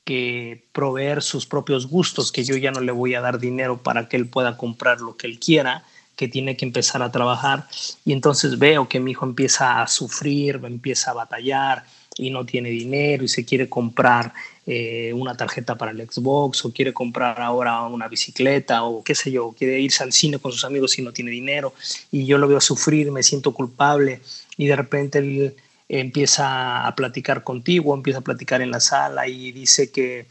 que 0.04 0.64
proveer 0.72 1.22
sus 1.22 1.46
propios 1.46 1.86
gustos, 1.86 2.32
que 2.32 2.44
yo 2.44 2.56
ya 2.56 2.70
no 2.70 2.80
le 2.80 2.92
voy 2.92 3.14
a 3.14 3.20
dar 3.20 3.38
dinero 3.38 3.82
para 3.82 4.08
que 4.08 4.16
él 4.16 4.26
pueda 4.26 4.56
comprar 4.56 5.00
lo 5.00 5.16
que 5.16 5.26
él 5.26 5.38
quiera, 5.38 5.84
que 6.16 6.28
tiene 6.28 6.56
que 6.56 6.66
empezar 6.66 7.02
a 7.02 7.10
trabajar 7.10 7.66
y 8.04 8.12
entonces 8.12 8.58
veo 8.58 8.88
que 8.88 9.00
mi 9.00 9.12
hijo 9.12 9.24
empieza 9.24 9.80
a 9.80 9.86
sufrir, 9.86 10.60
empieza 10.64 11.12
a 11.12 11.14
batallar 11.14 11.84
y 12.16 12.28
no 12.28 12.44
tiene 12.44 12.68
dinero 12.68 13.24
y 13.24 13.28
se 13.28 13.46
quiere 13.46 13.70
comprar 13.70 14.34
eh, 14.72 15.12
una 15.12 15.36
tarjeta 15.36 15.76
para 15.76 15.90
el 15.90 16.08
Xbox 16.08 16.64
o 16.64 16.72
quiere 16.72 16.92
comprar 16.92 17.40
ahora 17.40 17.82
una 17.88 18.06
bicicleta 18.06 18.84
o 18.84 19.02
qué 19.02 19.16
sé 19.16 19.32
yo, 19.32 19.50
quiere 19.50 19.80
irse 19.80 20.04
al 20.04 20.12
cine 20.12 20.38
con 20.38 20.52
sus 20.52 20.64
amigos 20.64 20.96
y 20.96 21.02
no 21.02 21.12
tiene 21.12 21.32
dinero 21.32 21.74
y 22.12 22.24
yo 22.24 22.38
lo 22.38 22.46
veo 22.46 22.60
sufrir, 22.60 23.10
me 23.10 23.24
siento 23.24 23.52
culpable 23.52 24.20
y 24.56 24.68
de 24.68 24.76
repente 24.76 25.18
él 25.18 25.56
empieza 25.88 26.86
a 26.86 26.94
platicar 26.94 27.42
contigo, 27.42 27.92
empieza 27.96 28.20
a 28.20 28.22
platicar 28.22 28.62
en 28.62 28.70
la 28.70 28.78
sala 28.78 29.26
y 29.26 29.50
dice 29.50 29.90
que 29.90 30.26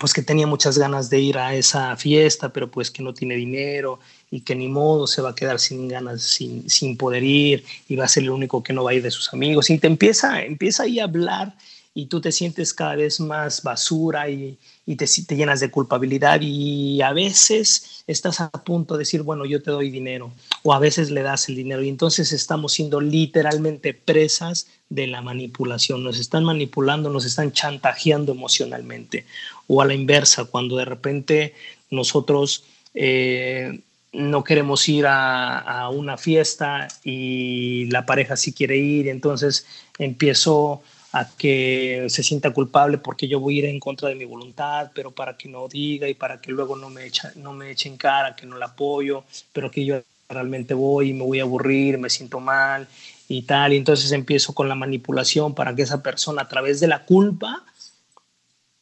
pues 0.00 0.14
que 0.14 0.22
tenía 0.22 0.46
muchas 0.46 0.78
ganas 0.78 1.10
de 1.10 1.20
ir 1.20 1.36
a 1.36 1.54
esa 1.54 1.96
fiesta, 1.96 2.50
pero 2.50 2.70
pues 2.70 2.90
que 2.90 3.02
no 3.02 3.12
tiene 3.12 3.36
dinero 3.36 4.00
y 4.30 4.40
que 4.40 4.54
ni 4.54 4.68
modo 4.68 5.06
se 5.06 5.20
va 5.20 5.30
a 5.30 5.34
quedar 5.34 5.60
sin 5.60 5.86
ganas, 5.86 6.22
sin, 6.22 6.70
sin 6.70 6.96
poder 6.96 7.22
ir 7.24 7.62
y 7.90 7.96
va 7.96 8.06
a 8.06 8.08
ser 8.08 8.22
el 8.22 8.30
único 8.30 8.62
que 8.62 8.72
no 8.72 8.84
va 8.84 8.92
a 8.92 8.94
ir 8.94 9.02
de 9.02 9.10
sus 9.10 9.34
amigos. 9.34 9.68
Y 9.68 9.76
te 9.76 9.86
empieza, 9.86 10.42
empieza 10.42 10.84
ahí 10.84 10.98
a 10.98 11.04
hablar 11.04 11.52
y 11.98 12.06
tú 12.06 12.20
te 12.20 12.30
sientes 12.30 12.72
cada 12.72 12.94
vez 12.94 13.18
más 13.18 13.64
basura 13.64 14.30
y, 14.30 14.56
te, 14.96 15.34
llenas 15.34 15.58
de 15.58 15.68
culpabilidad 15.68 16.40
y 16.40 17.02
a 17.02 17.12
veces 17.12 18.04
estás 18.06 18.40
a 18.40 18.50
punto 18.50 18.94
de 18.94 19.00
decir, 19.00 19.22
bueno, 19.22 19.44
yo 19.44 19.60
te 19.60 19.72
doy 19.72 19.90
dinero 19.90 20.30
o 20.62 20.72
a 20.72 20.78
veces 20.78 21.10
le 21.10 21.22
das 21.22 21.48
el 21.48 21.56
dinero 21.56 21.82
y 21.82 21.88
entonces 21.88 22.30
estamos 22.30 22.74
siendo 22.74 23.00
literalmente 23.00 23.94
presas 23.94 24.68
de 24.88 25.08
la 25.08 25.22
manipulación, 25.22 26.04
nos 26.04 26.20
están 26.20 26.44
manipulando, 26.44 27.10
nos 27.10 27.24
están 27.24 27.50
chantajeando 27.50 28.30
emocionalmente 28.30 29.26
o 29.66 29.82
a 29.82 29.84
la 29.84 29.94
inversa, 29.94 30.44
cuando 30.44 30.76
de 30.76 30.84
repente 30.84 31.54
nosotros... 31.90 32.62
Eh, 32.94 33.80
no 34.10 34.42
queremos 34.42 34.88
ir 34.88 35.06
a, 35.06 35.58
a, 35.58 35.90
una 35.90 36.16
fiesta 36.16 36.88
y 37.04 37.84
la 37.90 38.06
pareja 38.06 38.38
sí 38.38 38.54
quiere 38.54 38.78
ir, 38.78 39.06
entonces 39.06 39.66
empiezo 39.98 40.82
a 41.12 41.28
que 41.36 42.06
se 42.08 42.22
sienta 42.22 42.52
culpable 42.52 42.98
porque 42.98 43.28
yo 43.28 43.40
voy 43.40 43.56
a 43.56 43.58
ir 43.60 43.64
en 43.66 43.80
contra 43.80 44.08
de 44.08 44.14
mi 44.14 44.24
voluntad, 44.24 44.90
pero 44.94 45.10
para 45.10 45.36
que 45.36 45.48
no 45.48 45.66
diga 45.68 46.08
y 46.08 46.14
para 46.14 46.40
que 46.40 46.52
luego 46.52 46.76
no 46.76 46.90
me, 46.90 47.06
echa, 47.06 47.32
no 47.36 47.52
me 47.52 47.70
eche 47.70 47.88
en 47.88 47.96
cara 47.96 48.36
que 48.36 48.46
no 48.46 48.58
la 48.58 48.66
apoyo, 48.66 49.24
pero 49.52 49.70
que 49.70 49.84
yo 49.84 50.02
realmente 50.28 50.74
voy 50.74 51.10
y 51.10 51.14
me 51.14 51.24
voy 51.24 51.40
a 51.40 51.44
aburrir, 51.44 51.98
me 51.98 52.10
siento 52.10 52.40
mal 52.40 52.86
y 53.28 53.42
tal, 53.42 53.72
y 53.72 53.76
entonces 53.76 54.12
empiezo 54.12 54.54
con 54.54 54.68
la 54.68 54.74
manipulación 54.74 55.54
para 55.54 55.74
que 55.74 55.82
esa 55.82 56.02
persona 56.02 56.42
a 56.42 56.48
través 56.48 56.80
de 56.80 56.88
la 56.88 57.04
culpa 57.04 57.64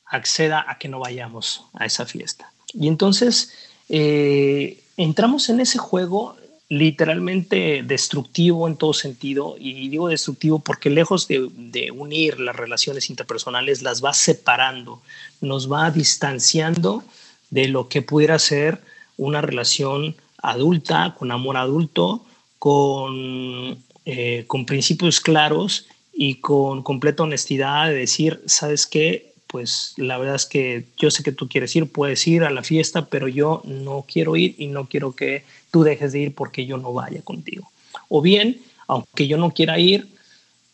acceda 0.05 0.65
a 0.69 0.79
que 0.79 0.89
no 0.89 1.01
vayamos 1.01 1.65
a 1.75 1.87
esa 1.87 2.07
fiesta. 2.07 2.53
Y 2.73 2.89
entonces 2.89 3.53
eh, 3.89 4.83
entramos 4.97 5.49
en 5.49 5.61
ese 5.61 5.79
juego 5.79 6.37
literalmente 6.69 7.83
destructivo 7.85 8.67
en 8.67 8.77
todo 8.77 8.93
sentido, 8.93 9.57
y 9.59 9.89
digo 9.89 10.09
destructivo 10.09 10.59
porque 10.59 10.91
lejos 10.91 11.29
de, 11.29 11.91
unir 11.93 12.41
las 12.41 12.57
relaciones 12.57 13.09
interpersonales, 13.09 13.83
las 13.83 14.05
va 14.05 14.13
separando, 14.13 15.01
nos 15.41 15.71
va 15.71 15.91
distanciando 15.91 17.05
de 17.51 17.69
lo 17.69 17.89
que 17.89 18.03
pudiera 18.03 18.39
ser 18.39 18.81
una 19.17 19.41
relación 19.41 20.17
adulta, 20.43 21.15
con 21.17 21.31
amor 21.31 21.57
adulto, 21.57 22.25
con, 22.59 23.79
eh, 24.05 24.45
con 24.47 24.67
principios 24.67 25.21
claros 25.21 25.87
y 26.13 26.37
con 26.37 26.83
completa 26.83 27.23
honestidad 27.23 27.89
de 27.89 27.95
decir, 27.95 28.43
¿sabes 28.47 28.87
qué? 28.87 29.35
Pues 29.47 29.95
la 29.97 30.19
verdad 30.19 30.35
es 30.35 30.47
que 30.47 30.87
yo 30.97 31.11
sé 31.11 31.23
que 31.23 31.33
tú 31.33 31.49
quieres 31.49 31.75
ir, 31.77 31.91
puedes 31.91 32.27
ir 32.27 32.43
a 32.45 32.51
la 32.51 32.63
fiesta, 32.63 33.07
pero 33.07 33.29
yo 33.29 33.63
no 33.65 34.05
quiero 34.07 34.37
ir 34.37 34.55
y 34.59 34.67
no 34.67 34.87
quiero 34.87 35.15
que 35.15 35.45
tú 35.71 35.83
dejes 35.83 36.13
de 36.13 36.21
ir 36.21 36.35
porque 36.35 36.67
yo 36.67 36.79
no 36.79 36.93
vaya 36.93 37.23
contigo. 37.23 37.71
O 38.09 38.23
bien, 38.23 38.61
aunque 38.87 39.27
yo 39.27 39.37
no 39.37 39.53
quiera 39.53 39.79
ir 39.79 40.09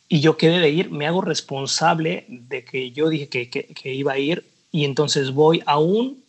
y 0.08 0.20
yo 0.20 0.36
quede 0.36 0.60
de 0.60 0.70
ir, 0.70 0.90
me 0.90 1.06
hago 1.06 1.22
responsable 1.22 2.26
de 2.28 2.64
que 2.64 2.92
yo 2.92 3.08
dije 3.08 3.28
que, 3.28 3.94
iba 3.94 4.12
a 4.12 4.18
ir 4.18 4.44
y 4.70 4.84
entonces 4.84 5.32
voy 5.32 5.62
aún 5.66 6.22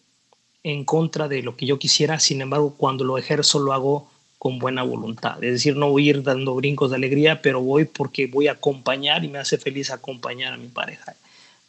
en 0.63 0.85
contra 0.85 1.27
de 1.27 1.43
lo 1.43 1.57
que 1.57 1.65
yo 1.65 1.77
quisiera, 1.79 2.19
sin 2.19 2.41
embargo, 2.41 2.75
cuando 2.77 3.03
lo 3.03 3.17
ejerzo 3.17 3.59
lo 3.59 3.73
hago 3.73 4.09
con 4.37 4.59
buena 4.59 4.83
voluntad. 4.83 5.43
Es 5.43 5.51
decir, 5.51 5.75
no 5.75 5.89
voy 5.89 6.09
ir 6.09 6.23
dando 6.23 6.55
brincos 6.55 6.91
de 6.91 6.97
alegría, 6.97 7.41
pero 7.41 7.61
voy 7.61 7.85
porque 7.85 8.27
voy 8.27 8.47
a 8.47 8.53
acompañar 8.53 9.23
y 9.23 9.27
me 9.27 9.39
hace 9.39 9.57
feliz 9.57 9.91
acompañar 9.91 10.53
a 10.53 10.57
mi 10.57 10.67
pareja. 10.67 11.15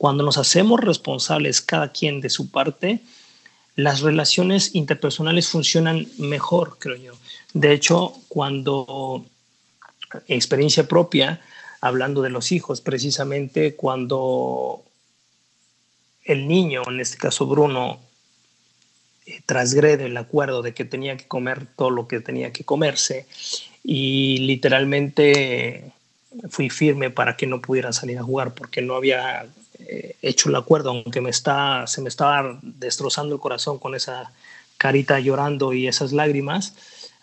Cuando 0.05 0.23
nos 0.23 0.37
hacemos 0.37 0.83
responsables 0.83 1.62
cada 1.62 1.90
quien 1.90 2.21
de 2.21 2.29
su 2.29 2.51
parte, 2.51 3.01
las 3.75 4.03
relaciones 4.03 4.75
interpersonales 4.75 5.49
funcionan 5.49 6.07
mejor, 6.19 6.77
creo 6.79 6.97
yo. 6.97 7.14
De 7.55 7.73
hecho, 7.73 8.12
cuando 8.29 9.25
experiencia 10.29 10.87
propia, 10.87 11.40
hablando 11.81 12.21
de 12.21 12.29
los 12.29 12.53
hijos, 12.53 12.83
precisamente 12.83 13.77
cuando 13.77 14.83
el 16.25 16.49
niño, 16.49 16.83
en 16.87 17.01
este 17.01 17.17
caso 17.17 17.47
Bruno, 17.47 17.99
eh, 19.25 19.40
el 19.49 20.17
acuerdo 20.19 20.61
de 20.61 20.75
que 20.75 20.85
tenía 20.85 21.17
que 21.17 21.27
comer 21.27 21.67
todo 21.77 21.88
lo 21.88 22.09
que 22.09 22.21
tenía 22.21 22.53
que 22.53 22.64
comerse 22.64 23.27
y 23.83 24.37
literalmente 24.40 25.93
fui 26.51 26.69
firme 26.69 27.09
para 27.09 27.38
que 27.38 27.47
no 27.47 27.62
pudiera 27.62 27.95
salir 27.95 28.19
a 28.19 28.23
jugar 28.23 28.53
porque 28.53 28.83
no 28.83 28.97
había 28.97 29.47
eh, 29.88 30.16
hecho 30.23 30.49
el 30.49 30.57
acuerdo, 30.57 30.90
aunque 30.90 31.20
me 31.20 31.31
está, 31.31 31.87
se 31.87 32.01
me 32.03 32.09
estaba 32.09 32.59
destrozando 32.62 33.35
el 33.35 33.40
corazón 33.40 33.79
con 33.79 33.94
esa 33.94 34.33
carita 34.77 35.20
llorando 35.20 35.73
y 35.73 35.87
esas 35.87 36.12
lágrimas. 36.12 36.75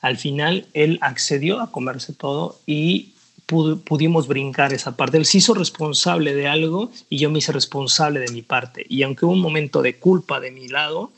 Al 0.02 0.18
final 0.18 0.66
él 0.74 0.98
accedió 1.02 1.60
a 1.62 1.72
comerse 1.72 2.14
todo 2.14 2.60
y 2.66 3.14
pudimos 3.46 4.28
brincar 4.28 4.74
esa 4.74 4.96
parte. 4.96 5.18
Él 5.18 5.26
se 5.26 5.40
hizo 5.40 5.54
responsable 5.54 6.34
de 6.34 6.48
algo 6.48 6.90
y 7.10 7.18
yo 7.18 7.30
me 7.30 7.40
hice 7.40 7.52
responsable 7.52 8.20
de 8.20 8.32
mi 8.32 8.42
parte. 8.42 8.86
Y 8.88 9.04
aunque 9.04 9.26
hubo 9.26 9.34
un 9.34 9.42
momento 9.42 9.82
de 9.82 9.98
culpa 9.98 10.40
de 10.40 10.52
mi 10.52 10.68
lado, 10.70 11.12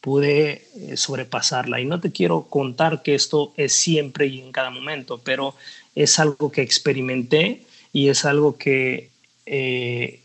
pude 0.00 0.66
eh, 0.76 0.96
sobrepasarla. 0.96 1.80
Y 1.80 1.84
no 1.84 2.00
te 2.00 2.12
quiero 2.12 2.42
contar 2.42 3.02
que 3.02 3.14
esto 3.14 3.52
es 3.56 3.72
siempre 3.72 4.26
y 4.26 4.40
en 4.40 4.52
cada 4.52 4.70
momento, 4.70 5.20
pero 5.22 5.54
es 5.94 6.18
algo 6.18 6.52
que 6.52 6.62
experimenté 6.62 7.64
y 7.92 8.08
es 8.08 8.24
algo 8.24 8.56
que 8.56 9.10
eh, 9.46 10.20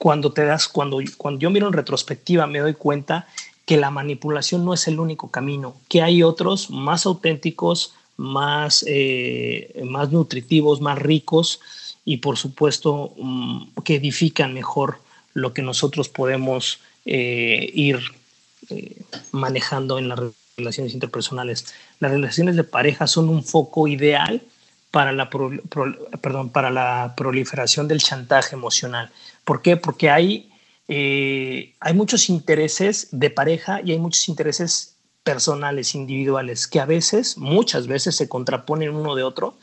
cuando 0.00 0.32
te 0.32 0.46
das, 0.46 0.66
cuando, 0.66 0.98
cuando 1.18 1.40
yo 1.40 1.50
miro 1.50 1.66
en 1.66 1.74
retrospectiva 1.74 2.46
me 2.46 2.60
doy 2.60 2.72
cuenta 2.72 3.28
que 3.66 3.76
la 3.76 3.90
manipulación 3.90 4.64
no 4.64 4.72
es 4.72 4.88
el 4.88 4.98
único 4.98 5.30
camino, 5.30 5.76
que 5.90 6.00
hay 6.00 6.22
otros 6.22 6.70
más 6.70 7.04
auténticos, 7.04 7.92
más, 8.16 8.82
eh, 8.88 9.82
más 9.84 10.10
nutritivos, 10.10 10.80
más 10.80 10.98
ricos 10.98 11.60
y 12.06 12.16
por 12.16 12.38
supuesto 12.38 13.12
mm, 13.18 13.66
que 13.84 13.96
edifican 13.96 14.54
mejor 14.54 15.00
lo 15.34 15.52
que 15.52 15.60
nosotros 15.60 16.08
podemos 16.08 16.80
ir 17.04 18.00
eh, 18.70 18.96
manejando 19.32 19.98
en 19.98 20.08
las 20.08 20.18
relaciones 20.56 20.94
interpersonales. 20.94 21.66
Las 21.98 22.10
relaciones 22.10 22.56
de 22.56 22.64
pareja 22.64 23.06
son 23.06 23.28
un 23.28 23.44
foco 23.44 23.86
ideal 23.86 24.40
para 24.90 25.12
la, 25.12 25.30
para 25.30 26.70
la 26.70 27.14
proliferación 27.16 27.88
del 27.88 28.02
chantaje 28.02 28.54
emocional. 28.54 29.10
¿Por 29.44 29.62
qué? 29.62 29.76
Porque 29.76 30.10
hay, 30.10 30.50
eh, 30.88 31.74
hay 31.80 31.94
muchos 31.94 32.28
intereses 32.28 33.08
de 33.12 33.30
pareja 33.30 33.80
y 33.84 33.92
hay 33.92 33.98
muchos 33.98 34.28
intereses 34.28 34.96
personales, 35.22 35.94
individuales, 35.94 36.66
que 36.66 36.80
a 36.80 36.86
veces, 36.86 37.36
muchas 37.38 37.86
veces 37.86 38.16
se 38.16 38.28
contraponen 38.28 38.94
uno 38.94 39.14
de 39.14 39.22
otro. 39.22 39.54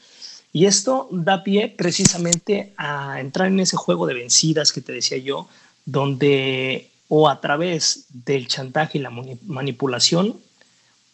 Y 0.54 0.66
esto 0.66 1.10
da 1.12 1.44
pie 1.44 1.74
precisamente 1.78 2.74
a 2.78 3.20
entrar 3.20 3.48
en 3.48 3.60
ese 3.60 3.76
juego 3.76 4.08
de 4.08 4.14
vencidas 4.14 4.72
que 4.72 4.82
te 4.82 4.94
decía 4.94 5.18
yo, 5.18 5.48
donde 5.86 6.90
o 7.10 7.30
a 7.30 7.40
través 7.40 8.06
del 8.10 8.48
chantaje 8.48 8.98
y 8.98 9.02
la 9.02 9.12
manipulación 9.46 10.40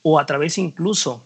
o 0.02 0.20
a 0.20 0.26
través 0.26 0.58
incluso 0.58 1.24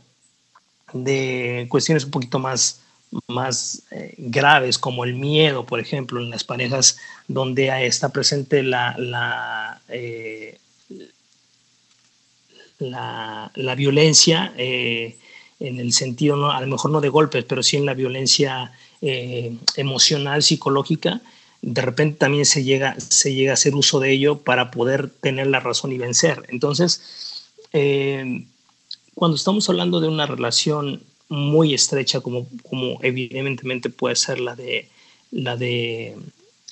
de 0.93 1.67
cuestiones 1.69 2.06
un 2.06 2.12
poquito 2.12 2.39
más, 2.39 2.82
más 3.28 3.84
eh, 3.91 4.15
graves 4.17 4.78
como 4.78 5.04
el 5.04 5.15
miedo, 5.15 5.65
por 5.65 5.80
ejemplo, 5.80 6.21
en 6.21 6.30
las 6.30 6.43
parejas 6.43 6.97
donde 7.28 7.86
está 7.86 8.10
presente 8.10 8.63
la, 8.63 8.95
la, 8.97 9.82
eh, 9.89 10.58
la, 12.80 13.76
violencia 13.76 14.54
eh, 14.58 15.17
en 15.60 15.80
el 15.80 15.93
sentido, 15.93 16.52
a 16.52 16.62
lo 16.62 16.67
mejor 16.67 16.91
no 16.91 17.02
de 17.02 17.10
golpes, 17.10 17.45
pero 17.45 17.63
sí 17.63 17.78
en 17.78 17.86
la 17.86 17.93
violencia 17.93 18.71
emocional, 19.00 20.41
psicológica, 20.41 21.21
de 21.62 21.82
repente 21.84 22.17
también 22.17 22.47
se 22.47 22.63
llega, 22.63 23.00
se 23.00 23.32
llega 23.34 23.52
a 23.52 23.54
hacer 23.54 23.76
uso 23.76 24.00
de 24.00 24.12
ello 24.12 24.39
para 24.39 24.71
poder 24.71 25.10
tener 25.10 25.45
la 25.47 25.60
razón 25.60 25.91
y 25.91 26.00
vencer. 26.00 26.43
Entonces, 26.50 27.45
cuando 29.18 29.36
estamos 29.36 29.68
hablando 29.68 30.00
de 30.00 30.08
una 30.08 30.28
relación 30.28 31.02
muy 31.28 31.74
estrecha, 31.74 32.22
como, 32.22 32.48
evidentemente 33.02 33.90
puede 33.90 34.16
ser 34.16 34.40
la 34.40 34.56
de, 34.56 34.90
la, 35.32 35.58
de, 35.58 36.16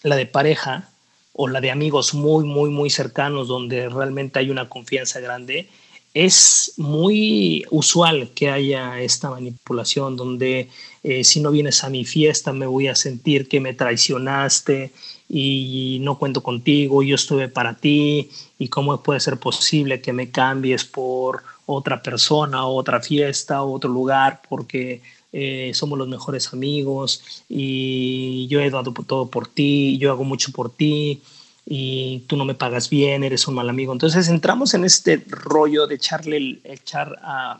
la 0.03 0.15
de 0.15 0.27
pareja 0.27 0.87
o 1.33 1.47
la 1.47 1.59
de 1.59 1.71
amigos 1.71 2.13
muy, 2.13 2.45
muy, 2.45 2.69
muy 2.69 2.91
cercanos, 2.91 3.47
donde 3.47 3.89
realmente 3.89 4.37
hay 4.37 4.51
una 4.51 4.69
confianza 4.69 5.19
grande, 5.19 5.69
es 6.13 6.73
muy 6.77 7.65
usual 7.71 8.29
que 8.35 8.51
haya 8.51 9.01
esta 9.01 9.31
manipulación 9.31 10.15
donde 10.15 10.69
eh, 11.01 11.23
si 11.23 11.39
no 11.39 11.49
vienes 11.49 11.83
a 11.83 11.89
mi 11.89 12.05
fiesta 12.05 12.53
me 12.53 12.67
voy 12.67 12.89
a 12.89 12.95
sentir 12.95 13.47
que 13.47 13.59
me 13.59 13.73
traicionaste 13.73 14.91
y 15.27 15.99
no 16.01 16.17
cuento 16.17 16.43
contigo, 16.43 17.01
yo 17.03 17.15
estuve 17.15 17.47
para 17.47 17.75
ti 17.75 18.29
y 18.59 18.67
cómo 18.67 19.01
puede 19.01 19.19
ser 19.19 19.37
posible 19.37 20.01
que 20.01 20.13
me 20.13 20.29
cambies 20.29 20.85
por 20.85 21.43
otra 21.65 22.01
persona, 22.01 22.65
otra 22.65 23.01
fiesta, 23.01 23.63
otro 23.63 23.89
lugar, 23.89 24.41
porque 24.47 25.01
eh, 25.33 25.71
somos 25.73 25.97
los 25.97 26.07
mejores 26.07 26.53
amigos 26.53 27.43
y 27.49 28.47
yo 28.47 28.61
he 28.61 28.69
dado 28.69 28.93
todo 28.93 29.29
por 29.29 29.47
ti, 29.47 29.97
yo 29.97 30.11
hago 30.11 30.23
mucho 30.23 30.51
por 30.51 30.69
ti 30.69 31.21
y 31.65 32.19
tú 32.27 32.37
no 32.37 32.45
me 32.45 32.53
pagas 32.53 32.89
bien, 32.89 33.23
eres 33.23 33.47
un 33.47 33.55
mal 33.55 33.69
amigo. 33.69 33.91
Entonces 33.91 34.27
entramos 34.27 34.73
en 34.75 34.85
este 34.85 35.23
rollo 35.27 35.87
de 35.87 35.95
echarle, 35.95 36.59
echar 36.63 37.19
a 37.23 37.59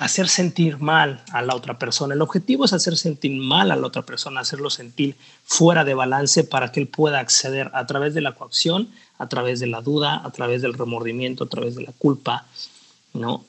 hacer 0.00 0.30
sentir 0.30 0.78
mal 0.78 1.22
a 1.30 1.42
la 1.42 1.54
otra 1.54 1.78
persona. 1.78 2.14
El 2.14 2.22
objetivo 2.22 2.64
es 2.64 2.72
hacer 2.72 2.96
sentir 2.96 3.38
mal 3.38 3.70
a 3.70 3.76
la 3.76 3.86
otra 3.86 4.00
persona, 4.00 4.40
hacerlo 4.40 4.70
sentir 4.70 5.14
fuera 5.44 5.84
de 5.84 5.92
balance 5.92 6.42
para 6.42 6.72
que 6.72 6.80
él 6.80 6.88
pueda 6.88 7.20
acceder 7.20 7.70
a 7.74 7.86
través 7.86 8.14
de 8.14 8.22
la 8.22 8.32
coacción, 8.32 8.88
a 9.18 9.28
través 9.28 9.60
de 9.60 9.66
la 9.66 9.82
duda, 9.82 10.22
a 10.24 10.30
través 10.30 10.62
del 10.62 10.72
remordimiento, 10.72 11.44
a 11.44 11.48
través 11.48 11.74
de 11.74 11.82
la 11.82 11.92
culpa, 11.92 12.46
¿no? 13.12 13.44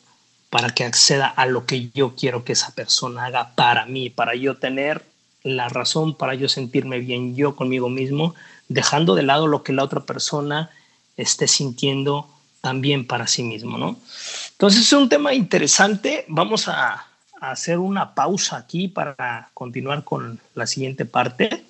Para 0.50 0.72
que 0.72 0.84
acceda 0.84 1.28
a 1.28 1.46
lo 1.46 1.66
que 1.66 1.90
yo 1.94 2.16
quiero 2.18 2.44
que 2.44 2.52
esa 2.52 2.76
persona 2.76 3.28
haga 3.28 3.56
para 3.56 3.86
mí, 3.86 4.10
para 4.10 4.36
yo 4.36 4.58
tener 4.58 5.06
la 5.44 5.70
razón, 5.70 6.16
para 6.16 6.36
yo 6.36 6.50
sentirme 6.50 7.00
bien 7.00 7.34
yo 7.34 7.56
conmigo 7.56 7.88
mismo, 7.88 8.36
dejando 8.68 9.16
de 9.16 9.24
lado 9.24 9.48
lo 9.48 9.64
que 9.64 9.72
la 9.72 9.86
otra 9.86 10.02
persona 10.02 10.70
esté 11.16 11.48
sintiendo 11.48 12.28
también 12.62 13.06
para 13.06 13.28
sí 13.28 13.44
mismo, 13.44 13.78
¿no? 13.78 14.00
Entonces 14.52 14.82
es 14.82 14.94
un 14.94 15.10
tema 15.10 15.34
interesante. 15.34 16.26
Vamos 16.28 16.68
a, 16.68 17.08
hacer 17.42 17.80
una 17.80 18.14
pausa 18.14 18.56
aquí 18.56 18.88
para 18.88 19.50
continuar 19.56 20.04
con 20.04 20.40
la 20.54 20.68
siguiente 20.68 21.06
parte. 21.06 21.66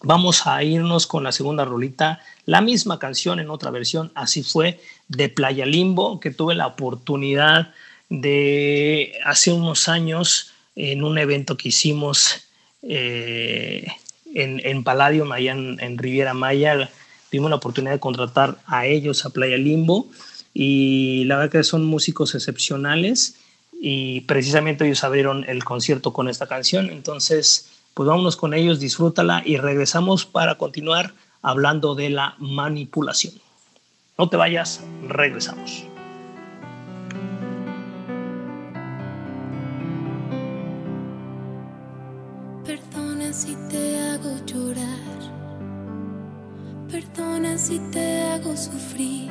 Vamos 0.00 0.46
a 0.46 0.62
irnos 0.64 1.06
con 1.06 1.24
la 1.24 1.32
segunda 1.32 1.66
rolita, 1.66 2.20
la 2.46 2.62
misma 2.62 2.98
canción 2.98 3.38
en 3.38 3.50
otra 3.50 3.70
versión, 3.70 4.10
así 4.14 4.42
fue, 4.42 4.80
de 5.08 5.28
Playa 5.28 5.66
Limbo, 5.66 6.20
que 6.20 6.30
tuve 6.30 6.54
la 6.54 6.68
oportunidad 6.68 7.74
de 8.08 9.12
hace 9.26 9.52
unos 9.52 9.88
años 9.88 10.52
en 10.74 11.04
un 11.04 11.18
evento 11.18 11.56
que 11.58 11.68
hicimos 11.68 12.48
eh, 12.82 13.88
en, 14.34 14.60
en, 14.64 14.84
Palladium, 14.84 15.32
allá 15.32 15.52
en, 15.52 15.98
Riviera 15.98 16.32
Maya. 16.32 16.88
Tuvimos 17.30 17.50
la 17.50 17.56
oportunidad 17.56 17.92
de 17.92 18.00
contratar 18.00 18.58
a 18.66 18.86
ellos, 18.86 19.24
a 19.24 19.30
Playa 19.30 19.56
Limbo, 19.56 20.08
y 20.54 21.24
la 21.26 21.36
verdad 21.36 21.52
que 21.52 21.64
son 21.64 21.84
músicos 21.84 22.34
excepcionales 22.34 23.36
y 23.80 24.22
precisamente 24.22 24.84
ellos 24.84 25.04
abrieron 25.04 25.44
el 25.48 25.62
concierto 25.64 26.12
con 26.12 26.28
esta 26.28 26.46
canción. 26.46 26.90
Entonces, 26.90 27.70
pues 27.94 28.08
vámonos 28.08 28.36
con 28.36 28.54
ellos, 28.54 28.80
disfrútala 28.80 29.42
y 29.44 29.56
regresamos 29.56 30.26
para 30.26 30.56
continuar 30.56 31.14
hablando 31.42 31.94
de 31.94 32.10
la 32.10 32.34
manipulación. 32.38 33.34
No 34.16 34.28
te 34.28 34.36
vayas, 34.36 34.80
regresamos. 35.06 35.84
Te 47.92 48.22
hago 48.22 48.56
sufrir, 48.56 49.30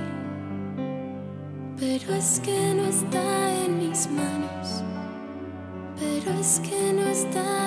pero 1.79 2.13
es 2.13 2.39
que 2.39 2.73
no 2.73 2.85
está 2.85 3.65
en 3.65 3.77
mis 3.79 4.09
manos, 4.09 4.83
pero 5.99 6.39
es 6.39 6.59
que 6.61 6.93
no 6.93 7.07
está 7.07 7.66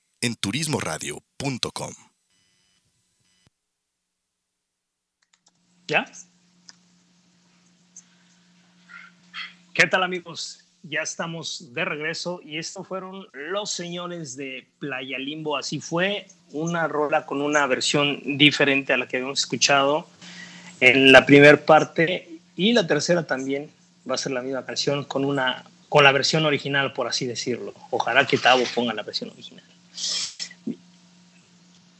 en 0.21 0.35
turismoradio.com. 0.35 1.93
¿Ya? 5.87 6.05
¿Qué 9.73 9.87
tal 9.87 10.03
amigos? 10.03 10.63
Ya 10.83 11.01
estamos 11.01 11.73
de 11.73 11.85
regreso 11.85 12.39
y 12.43 12.57
estos 12.57 12.87
fueron 12.87 13.27
los 13.33 13.71
señores 13.71 14.35
de 14.35 14.67
Playa 14.79 15.17
Limbo. 15.17 15.57
Así 15.57 15.81
fue 15.81 16.27
una 16.51 16.87
rola 16.87 17.25
con 17.25 17.41
una 17.41 17.67
versión 17.67 18.37
diferente 18.37 18.93
a 18.93 18.97
la 18.97 19.07
que 19.07 19.17
habíamos 19.17 19.39
escuchado 19.39 20.07
en 20.79 21.11
la 21.11 21.25
primera 21.25 21.57
parte 21.57 22.39
y 22.55 22.73
la 22.73 22.87
tercera 22.87 23.25
también 23.27 23.69
va 24.09 24.15
a 24.15 24.17
ser 24.17 24.31
la 24.31 24.41
misma 24.41 24.65
canción 24.65 25.03
con 25.03 25.25
una 25.25 25.65
con 25.89 26.05
la 26.05 26.13
versión 26.13 26.45
original, 26.45 26.93
por 26.93 27.07
así 27.07 27.25
decirlo. 27.25 27.73
Ojalá 27.89 28.25
que 28.25 28.37
Tavo 28.37 28.63
ponga 28.73 28.93
la 28.93 29.03
versión 29.03 29.29
original. 29.29 29.65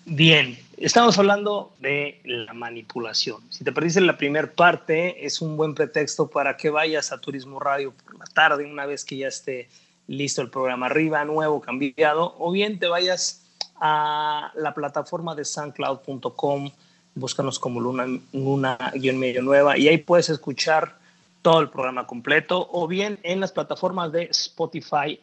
Bien, 0.06 0.58
estamos 0.78 1.18
hablando 1.18 1.74
de 1.80 2.20
la 2.26 2.54
manipulación. 2.54 3.42
Si 3.50 3.64
te 3.64 3.72
perdiste 3.72 4.02
la 4.02 4.18
primera 4.18 4.52
parte, 4.52 5.26
es 5.26 5.42
un 5.42 5.56
buen 5.56 5.74
pretexto 5.74 6.30
para 6.30 6.58
que 6.58 6.70
vayas 6.70 7.12
a 7.12 7.22
Turismo 7.22 7.60
Radio 7.60 7.94
por 7.94 8.18
la 8.18 8.26
tarde, 8.26 8.66
una 8.66 8.86
vez 8.86 9.06
que 9.06 9.18
ya 9.18 9.28
esté 9.28 9.70
listo 10.08 10.42
el 10.42 10.50
programa 10.50 10.88
arriba, 10.88 11.24
nuevo, 11.24 11.62
cambiado, 11.62 12.36
o 12.39 12.52
bien 12.52 12.80
te 12.80 12.88
vayas 12.88 13.44
a 13.80 14.52
la 14.56 14.74
plataforma 14.74 15.34
de 15.34 15.46
soundcloud.com, 15.46 16.72
búscanos 17.16 17.60
como 17.60 17.80
Luna, 17.80 18.06
Luna-medio 18.34 19.42
nueva, 19.42 19.78
y 19.78 19.88
ahí 19.88 19.98
puedes 19.98 20.30
escuchar 20.30 20.98
todo 21.42 21.62
el 21.62 21.70
programa 21.70 22.06
completo 22.06 22.68
o 22.72 22.88
bien 22.88 23.20
en 23.24 23.39
las 23.39 23.52
plataformas 23.52 24.12
de 24.12 24.24
Spotify, 24.26 25.20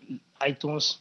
iTunes 0.47 1.01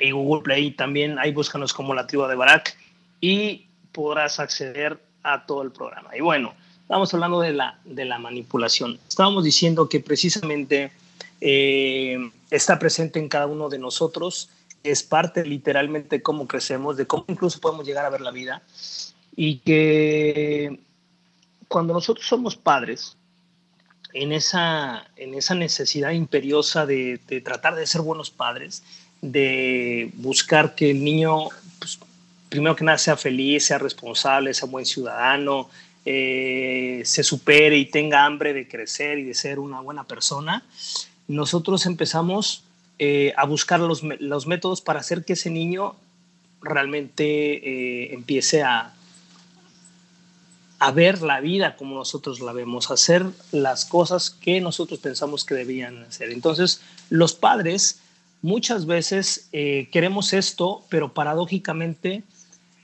y 0.00 0.10
Google 0.10 0.42
Play. 0.42 0.70
También 0.72 1.18
ahí 1.18 1.32
búscanos 1.32 1.72
como 1.72 1.94
la 1.94 2.06
tribu 2.06 2.26
de 2.26 2.34
Barak 2.34 2.76
y 3.20 3.66
podrás 3.92 4.40
acceder 4.40 4.98
a 5.22 5.46
todo 5.46 5.62
el 5.62 5.72
programa. 5.72 6.16
Y 6.16 6.20
bueno, 6.20 6.54
estamos 6.82 7.12
hablando 7.14 7.40
de 7.40 7.52
la, 7.52 7.78
de 7.84 8.04
la 8.04 8.18
manipulación. 8.18 8.98
Estábamos 9.08 9.44
diciendo 9.44 9.88
que 9.88 10.00
precisamente 10.00 10.92
eh, 11.40 12.30
está 12.50 12.78
presente 12.78 13.18
en 13.18 13.28
cada 13.28 13.46
uno 13.46 13.68
de 13.68 13.78
nosotros, 13.78 14.50
es 14.82 15.02
parte 15.02 15.44
literalmente 15.44 16.16
de 16.16 16.22
cómo 16.22 16.46
crecemos, 16.46 16.96
de 16.96 17.06
cómo 17.06 17.24
incluso 17.28 17.60
podemos 17.60 17.86
llegar 17.86 18.04
a 18.04 18.10
ver 18.10 18.20
la 18.20 18.30
vida 18.30 18.62
y 19.34 19.58
que 19.58 20.80
cuando 21.68 21.92
nosotros 21.92 22.26
somos 22.26 22.56
padres, 22.56 23.16
en 24.16 24.32
esa, 24.32 25.06
en 25.16 25.34
esa 25.34 25.54
necesidad 25.54 26.10
imperiosa 26.12 26.86
de, 26.86 27.20
tratar 27.44 27.74
de 27.74 27.86
ser 27.86 28.00
buenos 28.00 28.30
padres, 28.30 28.82
de 29.22 30.10
buscar 30.14 30.74
que 30.74 30.90
el 30.90 31.02
niño, 31.02 31.48
pues, 31.78 31.98
primero 32.48 32.76
que 32.76 32.84
nada, 32.84 32.98
sea 32.98 33.16
feliz, 33.16 33.66
sea 33.66 33.78
responsable, 33.78 34.54
sea 34.54 34.68
buen 34.68 34.86
ciudadano, 34.86 35.68
eh, 36.04 37.02
se 37.04 37.24
supere 37.24 37.76
y 37.76 37.86
tenga 37.86 38.24
hambre 38.24 38.52
de 38.52 38.68
crecer 38.68 39.18
y 39.18 39.24
de 39.24 39.34
ser 39.34 39.58
una 39.58 39.80
buena 39.80 40.04
persona, 40.04 40.64
nosotros 41.26 41.86
empezamos 41.86 42.62
eh, 42.98 43.32
a 43.36 43.44
buscar 43.44 43.80
los, 43.80 44.02
los, 44.02 44.46
métodos 44.46 44.80
para 44.80 45.00
hacer 45.00 45.24
que 45.24 45.32
ese 45.32 45.50
niño 45.50 45.96
realmente 46.62 47.24
eh, 47.24 48.14
empiece 48.14 48.62
a, 48.62 48.94
a 50.78 50.90
ver 50.92 51.22
la 51.22 51.40
vida 51.40 51.76
como 51.76 51.96
nosotros 51.96 52.40
la 52.40 52.52
vemos, 52.52 52.90
hacer 52.90 53.26
las 53.50 53.84
cosas 53.84 54.30
que 54.30 54.60
nosotros 54.60 55.00
pensamos 55.00 55.44
que 55.44 55.54
debían 55.54 56.04
hacer. 56.04 56.30
Entonces, 56.30 56.80
los 57.10 57.34
padres 57.34 58.00
muchas 58.46 58.86
veces 58.86 59.48
eh, 59.52 59.88
queremos 59.90 60.32
esto, 60.32 60.84
pero 60.88 61.12
paradójicamente 61.12 62.22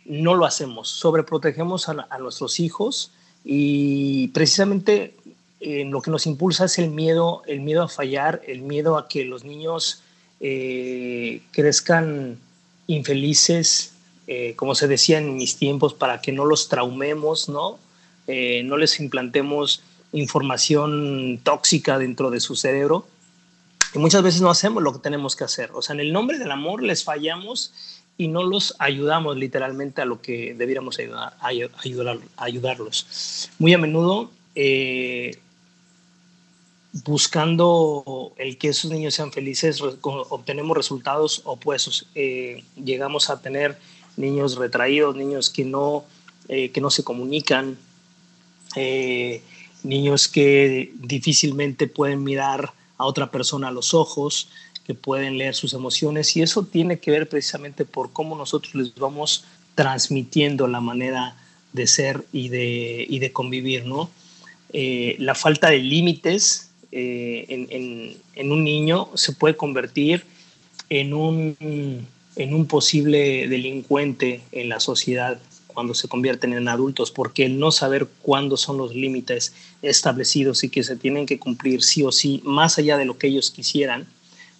no 0.04 0.34
lo 0.34 0.44
hacemos. 0.44 0.88
Sobreprotegemos 0.88 1.88
a, 1.88 2.08
a 2.10 2.18
nuestros 2.18 2.58
hijos 2.58 3.12
y 3.44 4.28
precisamente 4.28 5.14
eh, 5.60 5.84
lo 5.84 6.02
que 6.02 6.10
nos 6.10 6.26
impulsa 6.26 6.64
es 6.64 6.78
el 6.80 6.90
miedo, 6.90 7.42
el 7.46 7.60
miedo 7.60 7.84
a 7.84 7.88
fallar, 7.88 8.42
el 8.48 8.62
miedo 8.62 8.98
a 8.98 9.06
que 9.06 9.24
los 9.24 9.44
niños 9.44 10.02
eh, 10.40 11.42
crezcan 11.52 12.38
infelices, 12.88 13.94
como 14.56 14.74
se 14.74 14.88
decía 14.88 15.18
en 15.18 15.36
mis 15.36 15.56
tiempos, 15.56 15.92
para 15.92 16.22
que 16.22 16.32
no 16.32 16.46
los 16.46 16.68
traumemos, 16.68 17.50
¿no? 17.50 17.78
No 18.26 18.76
les 18.78 18.98
implantemos 18.98 19.82
información 20.12 21.38
tóxica 21.42 21.98
dentro 21.98 22.30
de 22.30 22.40
su 22.40 22.56
cerebro. 22.56 23.06
Y 23.94 23.98
muchas 23.98 24.22
veces 24.22 24.40
no 24.40 24.50
hacemos 24.50 24.82
lo 24.82 24.92
que 24.92 24.98
tenemos 24.98 25.36
que 25.36 25.44
hacer. 25.44 25.70
O 25.74 25.82
sea, 25.82 25.94
en 25.94 26.00
el 26.00 26.12
nombre 26.12 26.38
del 26.38 26.50
amor 26.50 26.82
les 26.82 27.04
fallamos 27.04 27.72
y 28.16 28.28
no 28.28 28.42
los 28.42 28.74
ayudamos 28.78 29.36
literalmente 29.36 30.02
a 30.02 30.04
lo 30.04 30.20
que 30.20 30.54
debiéramos 30.54 30.98
ayudar, 30.98 31.36
ayudar, 31.40 32.18
ayudarlos. 32.36 33.50
Muy 33.58 33.74
a 33.74 33.78
menudo, 33.78 34.30
eh, 34.54 35.38
buscando 37.04 38.32
el 38.36 38.58
que 38.58 38.68
esos 38.68 38.90
niños 38.90 39.14
sean 39.14 39.32
felices, 39.32 39.82
obtenemos 40.02 40.76
resultados 40.76 41.42
opuestos. 41.44 42.06
llegamos 42.76 43.30
a 43.30 43.40
tener 43.40 43.78
niños 44.16 44.56
retraídos, 44.56 45.16
niños 45.16 45.50
que 45.50 45.64
no, 45.64 46.04
eh, 46.48 46.70
que 46.70 46.80
no 46.80 46.90
se 46.90 47.04
comunican, 47.04 47.78
eh, 48.76 49.42
niños 49.82 50.28
que 50.28 50.92
difícilmente 50.94 51.86
pueden 51.86 52.22
mirar 52.22 52.72
a 53.02 53.06
otra 53.06 53.30
persona 53.30 53.68
a 53.68 53.72
los 53.72 53.94
ojos, 53.94 54.48
que 54.84 54.94
pueden 54.94 55.38
leer 55.38 55.54
sus 55.54 55.74
emociones 55.74 56.36
y 56.36 56.42
eso 56.42 56.64
tiene 56.64 56.98
que 56.98 57.12
ver 57.12 57.28
precisamente 57.28 57.84
por 57.84 58.12
cómo 58.12 58.36
nosotros 58.36 58.74
les 58.74 58.94
vamos 58.96 59.44
transmitiendo 59.76 60.66
la 60.66 60.80
manera 60.80 61.36
de 61.72 61.86
ser 61.86 62.24
y 62.32 62.48
de, 62.48 63.06
y 63.08 63.20
de 63.20 63.32
convivir, 63.32 63.84
¿no? 63.86 64.10
Eh, 64.72 65.16
la 65.18 65.34
falta 65.34 65.70
de 65.70 65.78
límites 65.78 66.70
en, 66.90 67.68
en, 67.70 68.16
en, 68.34 68.52
un 68.52 68.64
niño 68.64 69.08
se 69.14 69.32
puede 69.32 69.56
convertir 69.56 70.24
en 70.90 71.14
un 71.14 71.56
en 72.36 72.54
un 72.54 72.66
posible 72.66 73.48
delincuente 73.48 74.42
en 74.52 74.68
la 74.68 74.80
sociedad 74.80 75.38
cuando 75.66 75.94
se 75.94 76.08
convierten 76.08 76.52
en 76.52 76.68
adultos, 76.68 77.10
porque 77.10 77.46
el 77.46 77.58
no 77.58 77.70
saber 77.72 78.06
cuándo 78.20 78.56
son 78.56 78.76
los 78.76 78.94
límites 78.94 79.54
establecidos 79.82 80.64
y 80.64 80.68
que 80.68 80.82
se 80.82 80.96
tienen 80.96 81.26
que 81.26 81.38
cumplir 81.38 81.82
sí 81.82 82.02
o 82.02 82.12
sí, 82.12 82.40
más 82.44 82.78
allá 82.78 82.96
de 82.96 83.04
lo 83.04 83.18
que 83.18 83.26
ellos 83.26 83.50
quisieran. 83.50 84.06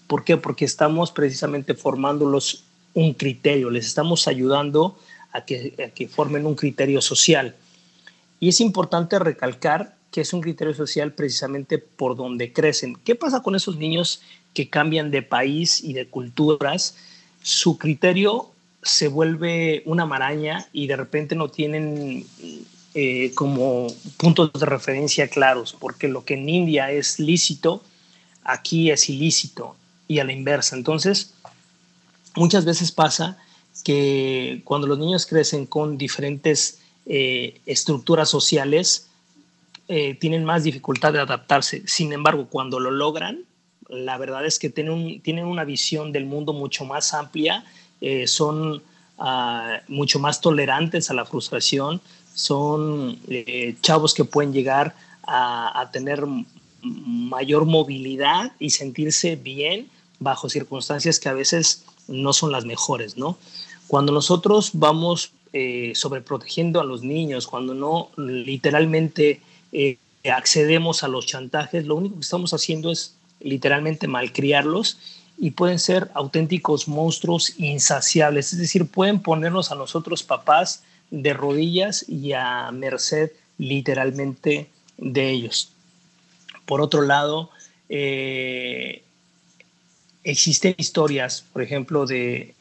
¿Por 0.07 0.25
qué? 0.25 0.37
Porque 0.37 0.65
estamos 0.65 1.13
precisamente 1.13 1.75
formándolos 1.75 2.65
un 2.95 3.15
criterio, 3.15 3.71
les 3.71 3.87
estamos 3.87 4.29
ayudando 4.29 4.99
a 5.33 5.45
que, 5.45 5.75
a 5.87 5.95
que 5.95 6.09
formen 6.09 6.45
un 6.45 6.55
criterio 6.55 7.01
social. 7.01 7.55
Y 8.41 8.49
es 8.49 8.61
importante 8.61 9.19
recalcar 9.19 9.97
que 10.11 10.21
es 10.21 10.33
un 10.35 10.43
criterio 10.43 10.75
social 10.75 11.13
precisamente 11.13 11.79
por 11.79 12.17
donde 12.17 12.53
crecen. 12.53 12.97
¿Qué 13.05 13.15
pasa 13.15 13.43
con 13.43 13.55
esos 13.55 13.77
niños 13.77 14.21
que 14.53 14.69
cambian 14.69 15.11
de 15.11 15.23
país 15.23 15.83
y 15.83 15.95
de 15.95 16.07
culturas? 16.07 16.97
su 17.43 17.77
criterio 17.77 18.51
se 18.83 19.09
vuelve 19.09 19.83
una 19.87 20.07
maraña 20.07 20.67
y 20.73 20.87
de 20.87 20.97
repente 20.97 21.35
no 21.35 21.49
tienen 21.49 22.25
eh, 22.95 23.33
como 23.35 23.87
puntos 24.19 24.53
de 24.53 24.67
referencia 24.67 25.27
claros, 25.29 25.75
porque 25.79 26.09
lo 26.09 26.27
que 26.27 26.35
en 26.35 26.47
India 26.47 26.91
es 26.91 27.19
lícito, 27.19 27.83
aquí 28.45 28.91
es 28.91 29.09
ilícito 29.09 29.77
y 30.09 30.19
a 30.19 30.25
la 30.25 30.33
inversa. 30.33 30.77
Entonces, 30.77 31.33
muchas 32.37 32.67
veces 32.67 32.93
pasa 32.93 33.39
que 33.83 34.61
cuando 34.65 34.87
los 34.87 34.99
niños 34.99 35.25
crecen 35.25 35.65
con 35.65 35.97
diferentes 35.97 36.81
eh, 37.07 37.61
estructuras 37.65 38.29
sociales, 38.29 39.09
eh, 39.89 40.15
tienen 40.15 40.45
más 40.45 40.63
dificultad 40.63 41.15
de 41.15 41.21
adaptarse. 41.21 41.83
Sin 41.87 42.13
embargo, 42.13 42.49
cuando 42.51 42.79
lo 42.79 42.91
logran, 42.91 43.45
la 43.89 44.19
verdad 44.19 44.45
es 44.45 44.59
que 44.59 44.69
tienen, 44.69 45.23
tienen 45.23 45.47
una 45.47 45.65
visión 45.65 46.13
del 46.13 46.27
mundo 46.27 46.53
mucho 46.53 46.85
más 46.85 47.15
amplia, 47.15 47.65
son 48.27 48.83
ah, 49.19 49.81
mucho 49.89 50.19
más 50.19 50.41
tolerantes 50.41 51.11
a 51.11 51.15
la 51.15 51.25
frustración, 51.25 52.01
son 52.35 53.19
eh, 53.29 53.77
chavos 53.83 54.15
que 54.15 54.25
pueden 54.25 54.53
llegar 54.53 54.95
a, 55.27 55.81
a 55.81 55.91
tener 55.91 56.25
mayor 56.83 57.65
movilidad 57.67 58.53
y 58.59 58.71
sentirse 58.71 59.37
bien 59.37 59.89
bajo 60.19 60.49
circunstancias 60.49 61.21
que 61.21 61.29
a 61.29 61.35
veces 61.35 61.85
no 62.09 62.33
son 62.33 62.53
las 62.53 62.65
mejores, 62.65 63.17
¿no? 63.17 63.39
Cuando 63.87 64.13
nosotros 64.13 64.71
vamos 64.73 65.33
eh, 65.53 65.93
sobreprotegiendo 65.95 66.81
a 66.81 66.85
los 66.85 67.03
niños, 67.03 67.47
cuando 67.47 67.75
no 67.75 68.09
literalmente 68.17 69.43
eh, 69.73 69.99
accedemos 70.25 71.03
a 71.03 71.09
los 71.09 71.27
chantajes, 71.27 71.85
lo 71.85 71.97
único 71.97 72.15
que 72.15 72.23
estamos 72.23 72.55
haciendo 72.55 72.91
es 72.91 73.17
literalmente 73.41 74.09
malcriarlos 74.09 74.99
y 75.39 75.53
pueden 75.53 75.79
ser 75.79 76.11
auténticos 76.15 76.89
monstruos 76.89 77.55
insaciables, 77.59 78.53
es 78.53 78.59
decir, 78.59 78.87
pueden 78.87 79.21
ponernos 79.21 79.73
a 79.73 79.75
nosotros 79.75 80.23
papás 80.23 80.83
de 81.11 81.35
rodillas 81.35 82.09
y 82.09 82.33
a 82.33 82.71
merced 82.73 83.33
literalmente 83.59 84.69
de 84.99 85.31
ellos. 85.31 85.73
Por 86.65 86.81
otro 86.81 87.03
lado, 87.03 87.51
eh, 87.89 89.03
existen 90.25 90.75
historias, 90.79 91.45
por 91.53 91.63
ejemplo, 91.63 92.07
de, 92.07 92.55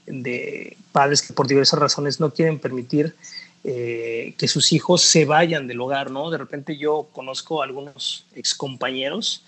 padres 0.91 1.21
que 1.21 1.33
por 1.33 1.47
diversas 1.47 1.79
razones 1.79 2.19
no 2.19 2.33
quieren 2.33 2.59
permitir 2.59 3.15
eh, 3.63 4.33
que 4.37 4.47
sus 4.47 4.73
hijos 4.73 5.03
se 5.03 5.25
vayan 5.25 5.67
del 5.67 5.79
hogar, 5.79 6.11
¿no? 6.11 6.31
De 6.31 6.37
repente 6.37 6.77
yo 6.77 7.07
conozco 7.13 7.61
a 7.61 7.65
algunos 7.65 8.25
excompañeros 8.35 9.43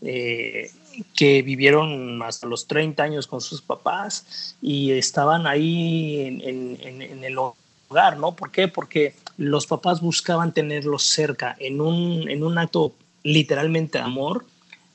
eh, 0.00 0.70
que 1.16 1.42
vivieron 1.42 2.22
hasta 2.22 2.46
los 2.46 2.66
30 2.66 3.02
años 3.02 3.26
con 3.26 3.40
sus 3.40 3.62
papás 3.62 4.56
y 4.60 4.92
estaban 4.92 5.46
ahí 5.46 6.40
en, 6.42 7.24
el 7.24 7.38
hogar, 7.38 8.16
¿no? 8.18 8.34
¿Por 8.34 8.50
qué? 8.50 8.68
Porque 8.68 9.14
los 9.36 9.66
papás 9.66 10.00
buscaban 10.00 10.52
tenerlos 10.52 11.04
cerca 11.04 11.56
en 11.58 11.80
un, 11.80 12.28
en 12.28 12.42
un 12.42 12.58
acto 12.58 12.92
literalmente 13.22 13.98
de 13.98 14.04
amor, 14.04 14.44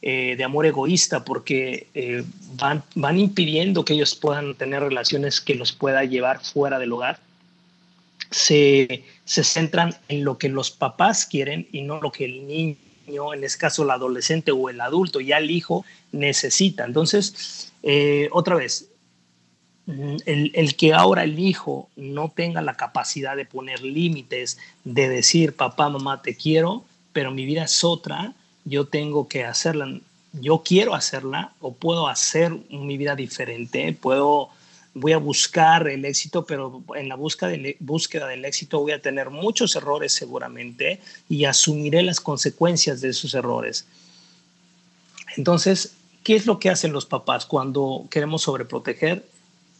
eh, 0.01 0.35
de 0.35 0.43
amor 0.43 0.65
egoísta, 0.65 1.23
porque 1.23 1.87
eh, 1.93 2.23
van, 2.55 2.83
van 2.95 3.19
impidiendo 3.19 3.85
que 3.85 3.93
ellos 3.93 4.15
puedan 4.15 4.55
tener 4.55 4.81
relaciones 4.83 5.39
que 5.39 5.55
los 5.55 5.71
pueda 5.71 6.03
llevar 6.03 6.43
fuera 6.43 6.79
del 6.79 6.91
hogar. 6.91 7.19
Se, 8.29 9.03
se 9.25 9.43
centran 9.43 9.95
en 10.07 10.23
lo 10.23 10.37
que 10.37 10.49
los 10.49 10.71
papás 10.71 11.25
quieren 11.25 11.67
y 11.71 11.83
no 11.83 12.01
lo 12.01 12.11
que 12.11 12.25
el 12.25 12.47
niño, 12.47 12.75
en 13.07 13.43
este 13.43 13.59
caso 13.59 13.83
el 13.83 13.91
adolescente 13.91 14.51
o 14.51 14.69
el 14.69 14.81
adulto, 14.81 15.19
ya 15.19 15.37
el 15.37 15.51
hijo, 15.51 15.85
necesita. 16.11 16.85
Entonces, 16.85 17.71
eh, 17.83 18.29
otra 18.31 18.55
vez, 18.55 18.89
el, 19.87 20.51
el, 20.53 20.75
que 20.75 20.93
ahora 20.93 21.23
el 21.23 21.37
hijo 21.39 21.89
no 21.95 22.31
tenga 22.33 22.61
la 22.61 22.75
capacidad 22.75 23.35
de 23.35 23.45
poner 23.45 23.81
límites, 23.81 24.57
de 24.83 25.09
decir, 25.09 25.55
papá, 25.55 25.89
mamá, 25.89 26.21
te 26.21 26.35
quiero, 26.35 26.85
pero 27.11 27.31
mi 27.31 27.45
vida 27.45 27.65
es 27.65 27.83
otra, 27.83 28.33
yo 28.65 28.85
tengo 28.85 29.27
que 29.27 29.43
hacerla, 29.43 29.99
yo 30.33 30.63
quiero 30.63 30.95
hacerla 30.95 31.53
o 31.59 31.73
puedo 31.73 32.07
hacer 32.07 32.57
mi 32.69 32.97
vida 32.97 33.15
diferente, 33.15 33.93
puedo, 33.93 34.49
voy 34.93 35.13
a 35.13 35.17
buscar 35.17 35.87
el 35.87 36.05
éxito, 36.05 36.45
pero 36.45 36.83
en 36.95 37.09
la 37.09 37.15
búsqueda 37.15 37.49
del, 37.49 37.75
búsqueda 37.79 38.27
del 38.27 38.45
éxito 38.45 38.79
voy 38.79 38.91
a 38.91 39.01
tener 39.01 39.29
muchos 39.29 39.75
errores 39.75 40.13
seguramente 40.13 40.99
y 41.29 41.45
asumiré 41.45 42.03
las 42.03 42.19
consecuencias 42.19 43.01
de 43.01 43.09
esos 43.09 43.33
errores. 43.33 43.85
Entonces, 45.35 45.95
¿qué 46.23 46.35
es 46.35 46.45
lo 46.45 46.59
que 46.59 46.69
hacen 46.69 46.93
los 46.93 47.05
papás 47.05 47.45
cuando 47.45 48.05
queremos 48.09 48.43
sobreproteger? 48.43 49.25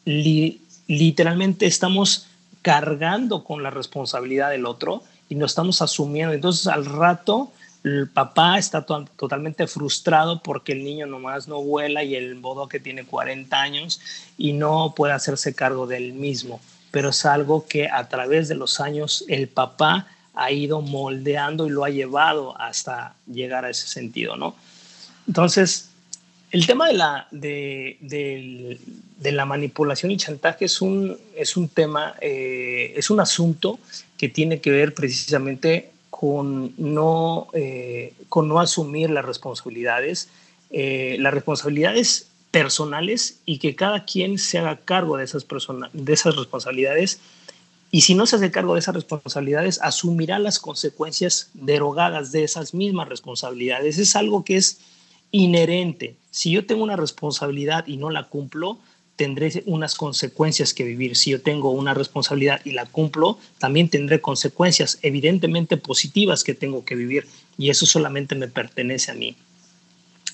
literalmente 0.06 1.66
estamos 1.66 2.28
cargando 2.62 3.46
con 3.46 3.64
la 3.64 3.70
responsabilidad 3.70 4.50
del 4.50 4.66
otro 4.66 5.02
y 5.30 5.36
no 5.36 5.46
estamos 5.46 5.82
asumiendo. 5.82 6.34
Entonces 6.34 6.68
al 6.68 6.86
rato 6.86 7.54
el 7.84 8.08
papá 8.08 8.58
está 8.58 8.86
totalmente 8.86 9.68
frustrado 9.68 10.42
porque 10.42 10.72
el 10.72 10.84
niño 10.84 11.06
nomás 11.06 11.48
no 11.48 11.62
vuela 11.62 12.04
y 12.04 12.16
el 12.16 12.36
bodo 12.36 12.70
que 12.70 12.80
tiene 12.80 13.04
40 13.04 13.62
años 13.62 14.00
y 14.38 14.54
no 14.54 14.94
puede 14.96 15.14
hacerse 15.14 15.54
cargo 15.54 15.86
del 15.86 16.14
mismo. 16.14 16.62
Pero 16.92 17.10
es 17.10 17.26
algo 17.26 17.66
que 17.68 17.90
a 17.90 18.08
través 18.08 18.48
de 18.48 18.56
los 18.56 18.80
años 18.80 19.26
el 19.28 19.50
papá 19.50 20.08
ha 20.34 20.52
ido 20.52 20.82
moldeando 20.82 21.68
y 21.68 21.72
lo 21.72 21.84
ha 21.84 21.90
llevado 21.90 22.60
hasta 22.60 23.16
llegar 23.28 23.66
a 23.66 23.70
ese 23.70 23.88
sentido, 23.88 24.38
¿no? 24.38 24.56
Entonces, 25.28 25.90
el 26.52 26.66
tema 26.66 26.88
de 26.88 26.94
la, 26.94 27.28
de, 27.32 27.98
de, 28.02 29.32
la 29.32 29.46
manipulación 29.46 30.12
y 30.12 30.18
chantaje 30.18 30.66
es 30.66 30.82
un, 30.82 31.18
es 31.36 31.58
un 31.58 31.68
tema, 31.68 32.16
eh, 32.22 32.94
es 32.96 33.10
un 33.10 33.20
asunto 33.20 33.80
que 34.18 34.30
tiene 34.30 34.62
que 34.62 34.70
ver 34.70 34.94
precisamente 34.94 35.93
con 36.20 36.76
no, 36.78 37.48
eh, 37.54 38.14
con 38.30 38.48
no 38.48 38.60
asumir 38.60 39.10
las 39.10 39.26
responsabilidades, 39.26 40.30
eh, 40.70 41.18
las 41.20 41.34
responsabilidades 41.34 42.28
personales 42.52 43.40
y 43.48 43.58
que 43.58 43.74
cada 43.74 44.06
quien 44.06 44.38
se 44.38 44.60
haga 44.60 44.78
cargo 44.78 45.18
de 45.18 45.24
esas, 45.24 45.48
de 45.92 46.14
esas 46.14 46.36
responsabilidades. 46.36 47.20
Y 47.90 48.02
si 48.02 48.14
no 48.14 48.28
se 48.28 48.36
hace 48.36 48.52
cargo 48.52 48.76
de 48.76 48.82
esas 48.82 48.94
responsabilidades, 48.94 49.82
asumirá 49.82 50.38
las 50.38 50.60
consecuencias 50.60 51.50
derogadas 51.56 52.32
de 52.32 52.44
esas 52.44 52.76
mismas 52.76 53.10
responsabilidades. 53.10 53.98
Es 53.98 54.16
algo 54.16 54.46
que 54.46 54.58
es 54.58 54.82
inherente. 55.32 56.16
Si 56.30 56.52
yo 56.52 56.68
tengo 56.68 56.84
una 56.84 56.96
responsabilidad 56.96 57.88
y 57.88 57.98
no 57.98 58.12
la 58.12 58.30
cumplo, 58.30 58.78
tendré 59.24 59.64
unas 59.68 59.96
consecuencias 59.96 60.74
que 60.74 60.84
vivir. 60.84 61.16
Si 61.16 61.32
yo 61.32 61.40
tengo 61.42 61.70
una 61.72 61.94
responsabilidad 61.94 62.60
y 62.66 62.72
la 62.72 62.86
cumplo, 62.86 63.38
también 63.58 63.88
tendré 63.88 64.20
consecuencias 64.20 65.00
evidentemente 65.02 65.78
positivas 65.78 66.44
que 66.44 66.54
tengo 66.54 66.84
que 66.84 66.96
vivir 66.96 67.26
y 67.58 67.70
eso 67.70 67.86
solamente 67.86 68.36
me 68.36 68.50
pertenece 68.50 69.12
a 69.12 69.14
mí. 69.14 69.38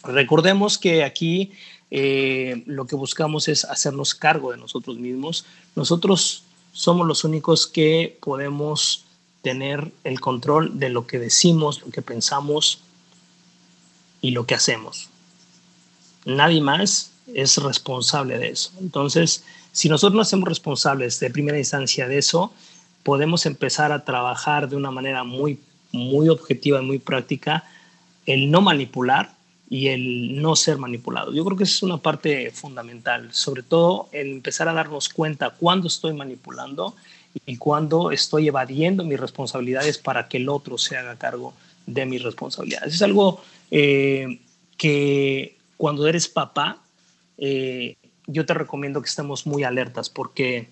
Recordemos 0.01 0.79
que 0.79 1.03
aquí 1.03 1.51
eh, 1.91 2.63
lo 2.65 2.87
que 2.87 2.95
buscamos 2.95 3.47
es 3.47 3.63
hacernos 3.63 4.15
cargo 4.15 4.49
de 4.49 4.57
nosotros 4.57 4.97
mismos. 4.97 5.45
Nosotros 5.75 6.41
somos 6.73 7.05
los 7.05 7.23
únicos 7.23 7.67
que 7.67 8.17
podemos 8.21 9.05
tener 9.43 9.91
el 10.03 10.19
control 10.19 10.79
de 10.79 10.89
lo 10.89 11.05
que 11.05 11.19
decimos, 11.19 11.81
lo 11.81 11.91
que 11.91 12.01
pensamos, 12.01 12.81
y 14.19 14.31
lo 14.31 14.47
que 14.47 14.55
hacemos. 14.55 15.09
Nadie 16.25 16.59
más 16.59 17.08
es 17.33 17.57
responsable 17.57 18.37
de 18.37 18.49
eso. 18.49 18.71
Entonces, 18.79 19.43
si 19.71 19.89
nosotros 19.89 20.15
no 20.15 20.21
hacemos 20.21 20.49
responsables 20.49 21.19
de 21.19 21.29
primera 21.29 21.57
instancia 21.57 22.07
de 22.07 22.17
eso, 22.17 22.53
podemos 23.03 23.45
empezar 23.45 23.91
a 23.91 24.03
trabajar 24.03 24.69
de 24.69 24.75
una 24.75 24.91
manera 24.91 25.23
muy, 25.23 25.59
muy 25.91 26.29
objetiva 26.29 26.81
y 26.81 26.85
muy 26.85 26.99
práctica 26.99 27.63
el 28.25 28.51
no 28.51 28.61
manipular 28.61 29.31
y 29.69 29.87
el 29.87 30.41
no 30.41 30.55
ser 30.55 30.77
manipulado. 30.77 31.31
Yo 31.31 31.45
creo 31.45 31.57
que 31.57 31.63
es 31.63 31.83
una 31.83 31.97
parte 31.97 32.51
fundamental, 32.51 33.29
sobre 33.31 33.61
todo 33.61 34.09
el 34.11 34.31
empezar 34.31 34.67
a 34.67 34.73
darnos 34.73 35.09
cuenta 35.09 35.51
cuándo 35.51 35.87
estoy 35.87 36.13
manipulando 36.13 36.95
y 37.45 37.57
cuándo 37.57 38.11
estoy 38.11 38.47
evadiendo 38.47 39.03
mis 39.03 39.19
responsabilidades 39.19 39.99
para 39.99 40.27
que 40.27 40.37
el 40.37 40.49
otro 40.49 40.77
se 40.77 40.97
haga 40.97 41.15
cargo 41.17 41.53
de 41.85 42.05
mis 42.05 42.23
responsabilidades. 42.23 42.95
Es 42.95 43.01
algo 43.03 43.41
eh, 43.69 44.39
que 44.77 45.55
cuando 45.77 46.07
eres 46.07 46.27
papá, 46.27 46.79
eh, 47.39 47.95
yo 48.27 48.45
te 48.45 48.53
recomiendo 48.53 49.01
que 49.01 49.09
estemos 49.09 49.47
muy 49.47 49.63
alertas 49.63 50.09
porque 50.09 50.69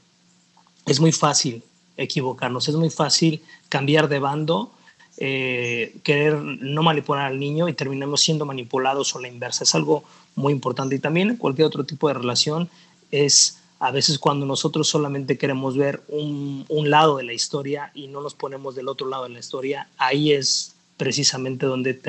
es 0.85 0.99
muy 0.99 1.11
fácil 1.11 1.63
equivocarnos, 1.97 2.67
es 2.67 2.75
muy 2.75 2.89
fácil 2.89 3.41
cambiar 3.69 4.07
de 4.07 4.19
bando, 4.19 4.71
eh, 5.17 5.95
querer 6.03 6.35
no 6.35 6.83
manipular 6.83 7.25
al 7.25 7.39
niño 7.39 7.67
y 7.67 7.73
terminamos 7.73 8.21
siendo 8.21 8.45
manipulados 8.45 9.15
o 9.15 9.19
la 9.19 9.27
inversa. 9.27 9.63
Es 9.63 9.73
algo 9.73 10.03
muy 10.35 10.53
importante 10.53 10.95
y 10.95 10.99
también 10.99 11.37
cualquier 11.37 11.67
otro 11.67 11.83
tipo 11.83 12.07
de 12.07 12.13
relación 12.13 12.69
es 13.09 13.57
a 13.79 13.91
veces 13.91 14.19
cuando 14.19 14.45
nosotros 14.45 14.87
solamente 14.87 15.37
queremos 15.37 15.77
ver 15.77 16.01
un 16.09 16.89
lado 16.89 17.17
de 17.17 17.23
la 17.23 17.33
historia 17.33 17.91
y 17.93 18.07
no 18.07 18.21
nos 18.21 18.33
ponemos 18.33 18.75
del 18.75 18.87
otro 18.87 19.07
lado 19.07 19.23
de 19.23 19.29
la 19.29 19.39
historia, 19.39 19.87
ahí 19.97 20.31
es 20.31 20.73
precisamente 20.97 21.67
donde 21.67 21.99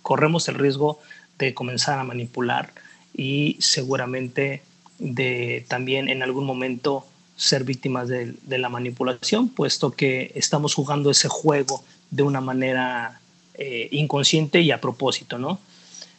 corremos 0.00 0.48
el 0.48 0.54
riesgo 0.54 1.00
de 1.38 1.52
comenzar 1.54 1.98
a 1.98 2.04
manipular 2.04 2.72
y 3.14 3.56
seguramente 3.60 4.62
de 4.98 5.64
también 5.68 6.08
en 6.08 6.22
algún 6.22 6.44
momento 6.44 7.06
ser 7.36 7.64
víctimas 7.64 8.08
de, 8.08 8.36
la 8.46 8.68
manipulación, 8.68 9.48
puesto 9.48 9.90
que 9.90 10.32
estamos 10.34 10.74
jugando 10.74 11.10
ese 11.10 11.28
juego 11.28 11.82
de 12.10 12.22
una 12.22 12.40
manera 12.40 13.20
eh, 13.54 13.88
inconsciente 13.90 14.60
y 14.60 14.70
a 14.70 14.80
propósito, 14.80 15.38
¿no? 15.38 15.58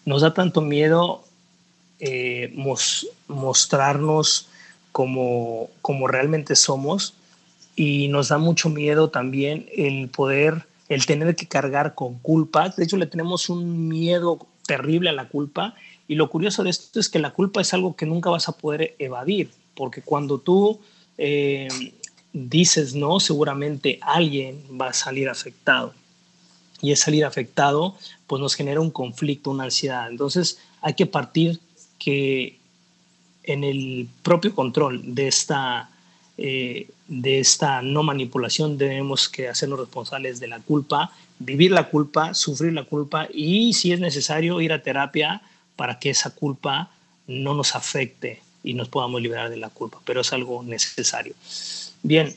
Nos 0.05 0.21
da 0.21 0.33
tanto 0.33 0.59
miedo 0.61 1.23
eh, 1.99 2.53
mostrarnos 3.27 4.49
como, 4.91 5.69
como 5.81 6.07
realmente 6.07 6.55
somos 6.55 7.13
y 7.75 8.09
nos 8.09 8.27
da 8.27 8.37
mucho 8.37 8.69
miedo 8.69 9.09
también 9.09 9.67
el 9.75 10.09
poder 10.09 10.65
el 10.89 11.05
tener 11.05 11.35
que 11.35 11.47
cargar 11.47 11.95
con 11.95 12.19
culpas. 12.19 12.75
De 12.75 12.83
hecho, 12.83 12.97
le 12.97 13.07
tenemos 13.07 13.49
un 13.49 13.87
miedo 13.87 14.45
terrible 14.65 15.09
a 15.09 15.13
la 15.13 15.27
culpa. 15.27 15.75
Y 16.13 16.15
lo 16.15 16.29
curioso 16.29 16.63
de 16.63 16.69
esto 16.69 16.99
es 16.99 17.09
que 17.09 17.17
la 17.17 17.31
culpa 17.31 17.59
es 17.59 17.73
algo 17.73 17.95
que 17.95 18.05
nunca 18.05 18.29
vas 18.29 18.47
a 18.47 18.51
poder 18.51 18.95
evadir, 18.99 19.49
porque 19.73 20.03
cuando 20.03 20.37
tú 20.37 20.79
eh, 21.17 21.67
dices 22.31 22.93
no, 22.93 23.19
seguramente 23.19 23.97
alguien 23.99 24.63
va 24.79 24.89
a 24.89 24.93
salir 24.93 25.27
afectado. 25.27 25.91
Y 26.81 26.91
es 26.91 26.99
salir 26.99 27.25
afectado, 27.25 27.95
pues 28.27 28.39
nos 28.39 28.53
genera 28.53 28.79
un 28.79 28.91
conflicto, 28.91 29.49
una 29.49 29.63
ansiedad. 29.63 30.07
Entonces 30.07 30.59
hay 30.81 30.93
que 30.93 31.07
partir 31.07 31.59
que 31.97 32.59
en 33.41 33.63
el 33.63 34.07
propio 34.21 34.53
control 34.53 35.15
de 35.15 35.27
esta, 35.27 35.89
eh, 36.37 36.89
de 37.07 37.39
esta 37.39 37.81
no 37.81 38.03
manipulación 38.03 38.77
debemos 38.77 39.29
que 39.29 39.47
hacernos 39.47 39.79
responsables 39.79 40.39
de 40.39 40.47
la 40.47 40.59
culpa, 40.59 41.11
vivir 41.39 41.71
la 41.71 41.89
culpa, 41.89 42.35
sufrir 42.35 42.71
la 42.73 42.83
culpa 42.83 43.27
y 43.33 43.73
si 43.73 43.93
es 43.93 43.99
necesario 43.99 44.61
ir 44.61 44.73
a 44.73 44.83
terapia 44.83 45.41
para 45.75 45.99
que 45.99 46.09
esa 46.09 46.29
culpa 46.31 46.91
no 47.27 47.53
nos 47.53 47.75
afecte 47.75 48.41
y 48.63 48.73
nos 48.73 48.89
podamos 48.89 49.21
liberar 49.21 49.49
de 49.49 49.57
la 49.57 49.69
culpa, 49.69 49.99
pero 50.05 50.21
es 50.21 50.31
algo 50.33 50.63
necesario. 50.63 51.35
Bien, 52.01 52.33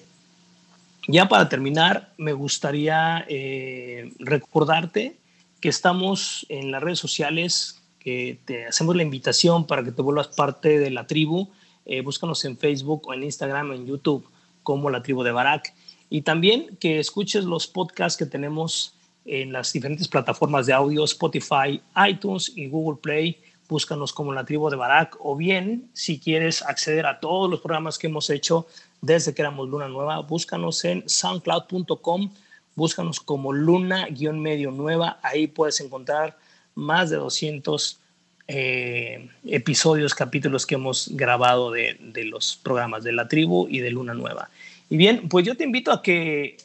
ya 1.09 1.29
para 1.29 1.49
terminar, 1.49 2.13
me 2.17 2.33
gustaría 2.33 3.25
eh, 3.29 4.13
recordarte 4.19 5.17
que 5.61 5.69
estamos 5.69 6.47
en 6.49 6.73
las 6.73 6.83
redes 6.83 6.99
sociales, 6.99 7.81
que 8.01 8.39
te 8.45 8.67
hacemos 8.67 8.97
la 8.97 9.03
invitación 9.03 9.67
para 9.67 9.85
que 9.85 9.93
te 9.93 10.03
vuelvas 10.03 10.29
parte 10.29 10.79
de 10.79 10.91
la 10.91 11.07
tribu. 11.07 11.49
Eh, 11.85 12.01
búscanos 12.01 12.45
en 12.45 12.59
Facebook 12.59 13.07
o 13.07 13.15
en 13.15 13.23
Instagram 13.23 13.71
o 13.71 13.75
en 13.75 13.87
YouTube 13.87 14.29
como 14.65 14.91
la 14.91 15.03
tribu 15.03 15.23
de 15.23 15.31
Barak. 15.31 15.73
Y 16.11 16.23
también 16.23 16.77
que 16.81 16.99
escuches 16.99 17.45
los 17.45 17.69
podcasts 17.69 18.19
que 18.19 18.27
tenemos 18.27 18.96
en 19.27 19.53
las 19.53 19.73
diferentes 19.73 20.09
plataformas 20.09 20.67
de 20.67 20.73
audio, 20.73 21.05
Spotify, 21.05 21.81
iTunes 22.09 22.53
y 22.55 22.69
Google 22.69 23.01
Play 23.03 23.41
búscanos 23.69 24.13
como 24.13 24.33
la 24.33 24.45
tribu 24.45 24.71
de 24.71 24.77
Barak 24.77 25.17
o 25.21 25.37
bien 25.37 25.89
si 25.93 26.19
quieres 26.19 26.63
acceder 26.63 27.07
a 27.07 27.21
todos 27.21 27.51
los 27.51 27.61
programas 27.61 27.99
que 27.99 28.07
hemos 28.07 28.31
hecho 28.31 28.67
desde 29.01 29.35
que 29.35 29.43
éramos 29.43 29.69
Luna 29.69 29.89
Nueva, 29.89 30.21
búscanos 30.21 30.85
en 30.85 31.09
soundcloud.com, 31.09 32.31
búscanos 32.75 33.21
como 33.21 33.53
Luna-medio 33.53 34.71
nueva, 34.71 35.19
ahí 35.23 35.47
puedes 35.47 35.81
encontrar 35.81 36.39
más 36.75 37.11
de 37.11 37.17
200 37.17 38.01
eh, 38.49 39.29
episodios, 39.45 40.15
capítulos 40.15 40.67
que 40.67 40.77
hemos 40.77 41.09
grabado 41.13 41.71
de, 41.71 41.97
de 42.01 42.25
los 42.25 42.59
programas 42.63 43.05
de 43.05 43.13
la 43.13 43.29
tribu 43.29 43.67
y 43.69 43.81
de 43.81 43.91
Luna 43.91 44.15
Nueva. 44.15 44.51
Y 44.89 44.97
bien, 44.97 45.29
pues 45.29 45.45
yo 45.45 45.57
te 45.57 45.65
invito 45.65 45.91
a 45.91 46.03
que 46.03 46.57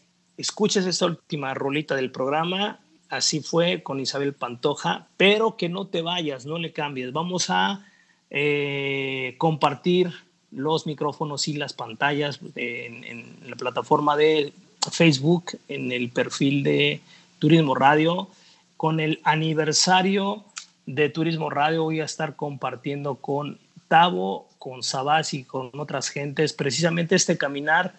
escuches 0.41 0.85
esta 0.85 1.05
última 1.05 1.53
rolita 1.53 1.95
del 1.95 2.11
programa 2.11 2.79
Así 3.11 3.41
fue 3.41 3.83
con 3.83 3.99
Isabel 3.99 4.33
Pantoja, 4.33 5.05
pero 5.17 5.57
que 5.57 5.67
no 5.67 5.85
te 5.85 6.01
vayas, 6.01 6.45
no 6.45 6.57
le 6.57 6.71
cambies. 6.71 7.11
Vamos 7.11 7.49
a 7.49 7.85
eh, 8.29 9.35
compartir 9.37 10.13
los 10.49 10.87
micrófonos 10.87 11.49
y 11.49 11.53
las 11.55 11.73
pantallas 11.73 12.39
en, 12.55 13.35
la 13.45 13.57
plataforma 13.57 14.15
de 14.15 14.53
Facebook, 14.93 15.59
en 15.67 15.91
el 15.91 16.09
perfil 16.09 16.63
de 16.63 17.01
Turismo 17.37 17.75
Radio. 17.75 18.29
Con 18.77 19.01
el 19.01 19.19
aniversario 19.25 20.45
de 20.85 21.09
Turismo 21.09 21.49
Radio 21.49 21.83
voy 21.83 21.99
a 21.99 22.05
estar 22.05 22.37
compartiendo 22.37 23.15
con 23.15 23.57
Tavo, 23.89 24.47
con 24.57 24.83
Sabás 24.83 25.33
y 25.33 25.43
con 25.43 25.69
otras 25.73 26.07
gentes 26.07 26.53
precisamente 26.53 27.15
este 27.15 27.37
caminar 27.37 27.93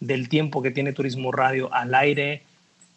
del 0.00 0.28
tiempo 0.28 0.62
que 0.62 0.70
tiene 0.70 0.92
Turismo 0.92 1.32
Radio 1.32 1.72
al 1.72 1.94
aire, 1.94 2.42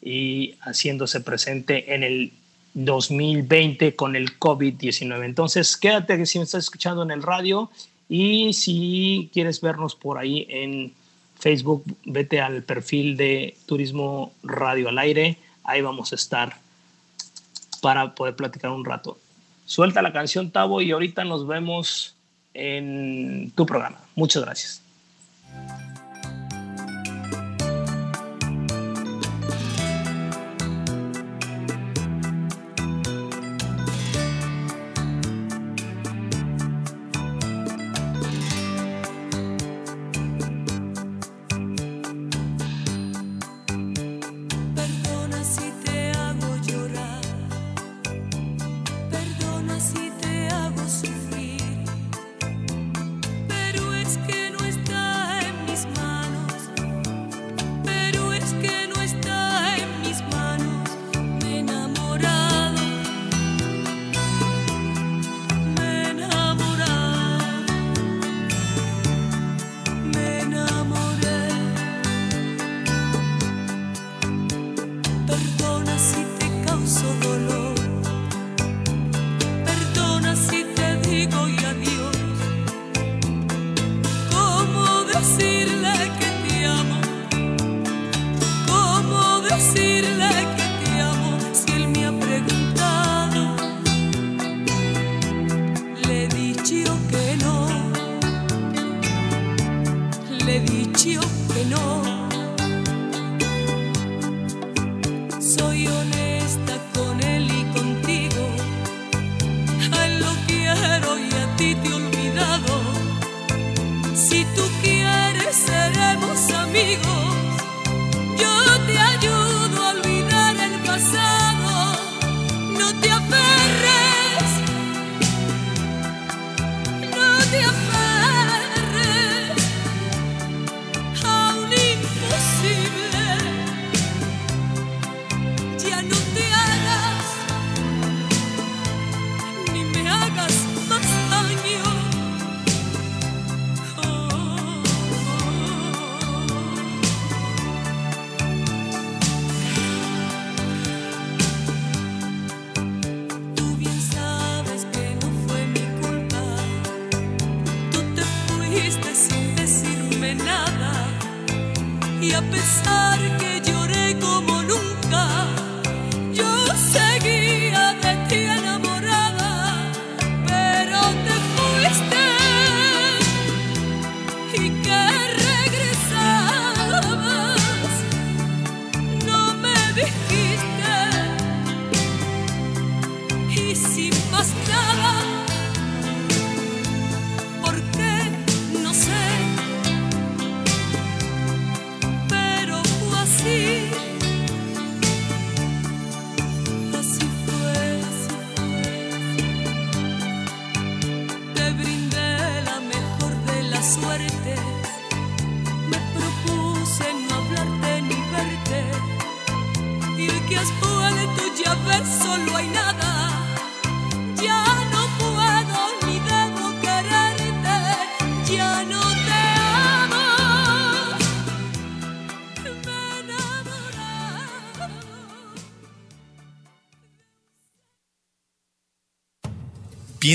y 0.01 0.55
haciéndose 0.61 1.21
presente 1.21 1.93
en 1.93 2.03
el 2.03 2.31
2020 2.73 3.95
con 3.95 4.15
el 4.15 4.39
COVID-19. 4.39 5.25
Entonces, 5.25 5.77
quédate 5.77 6.17
que 6.17 6.25
si 6.25 6.39
me 6.39 6.45
estás 6.45 6.63
escuchando 6.63 7.03
en 7.03 7.11
el 7.11 7.21
radio 7.21 7.69
y 8.09 8.53
si 8.53 9.29
quieres 9.33 9.61
vernos 9.61 9.95
por 9.95 10.17
ahí 10.17 10.47
en 10.49 10.93
Facebook, 11.39 11.83
vete 12.05 12.41
al 12.41 12.63
perfil 12.63 13.17
de 13.17 13.55
Turismo 13.65 14.33
Radio 14.43 14.89
al 14.89 14.97
Aire. 14.97 15.37
Ahí 15.63 15.81
vamos 15.81 16.11
a 16.11 16.15
estar 16.15 16.57
para 17.81 18.15
poder 18.15 18.35
platicar 18.35 18.71
un 18.71 18.85
rato. 18.85 19.17
Suelta 19.65 20.01
la 20.01 20.13
canción, 20.13 20.51
Tavo, 20.51 20.81
y 20.81 20.91
ahorita 20.91 21.23
nos 21.23 21.47
vemos 21.47 22.15
en 22.53 23.51
tu 23.55 23.65
programa. 23.65 23.99
Muchas 24.15 24.43
gracias. 24.43 24.81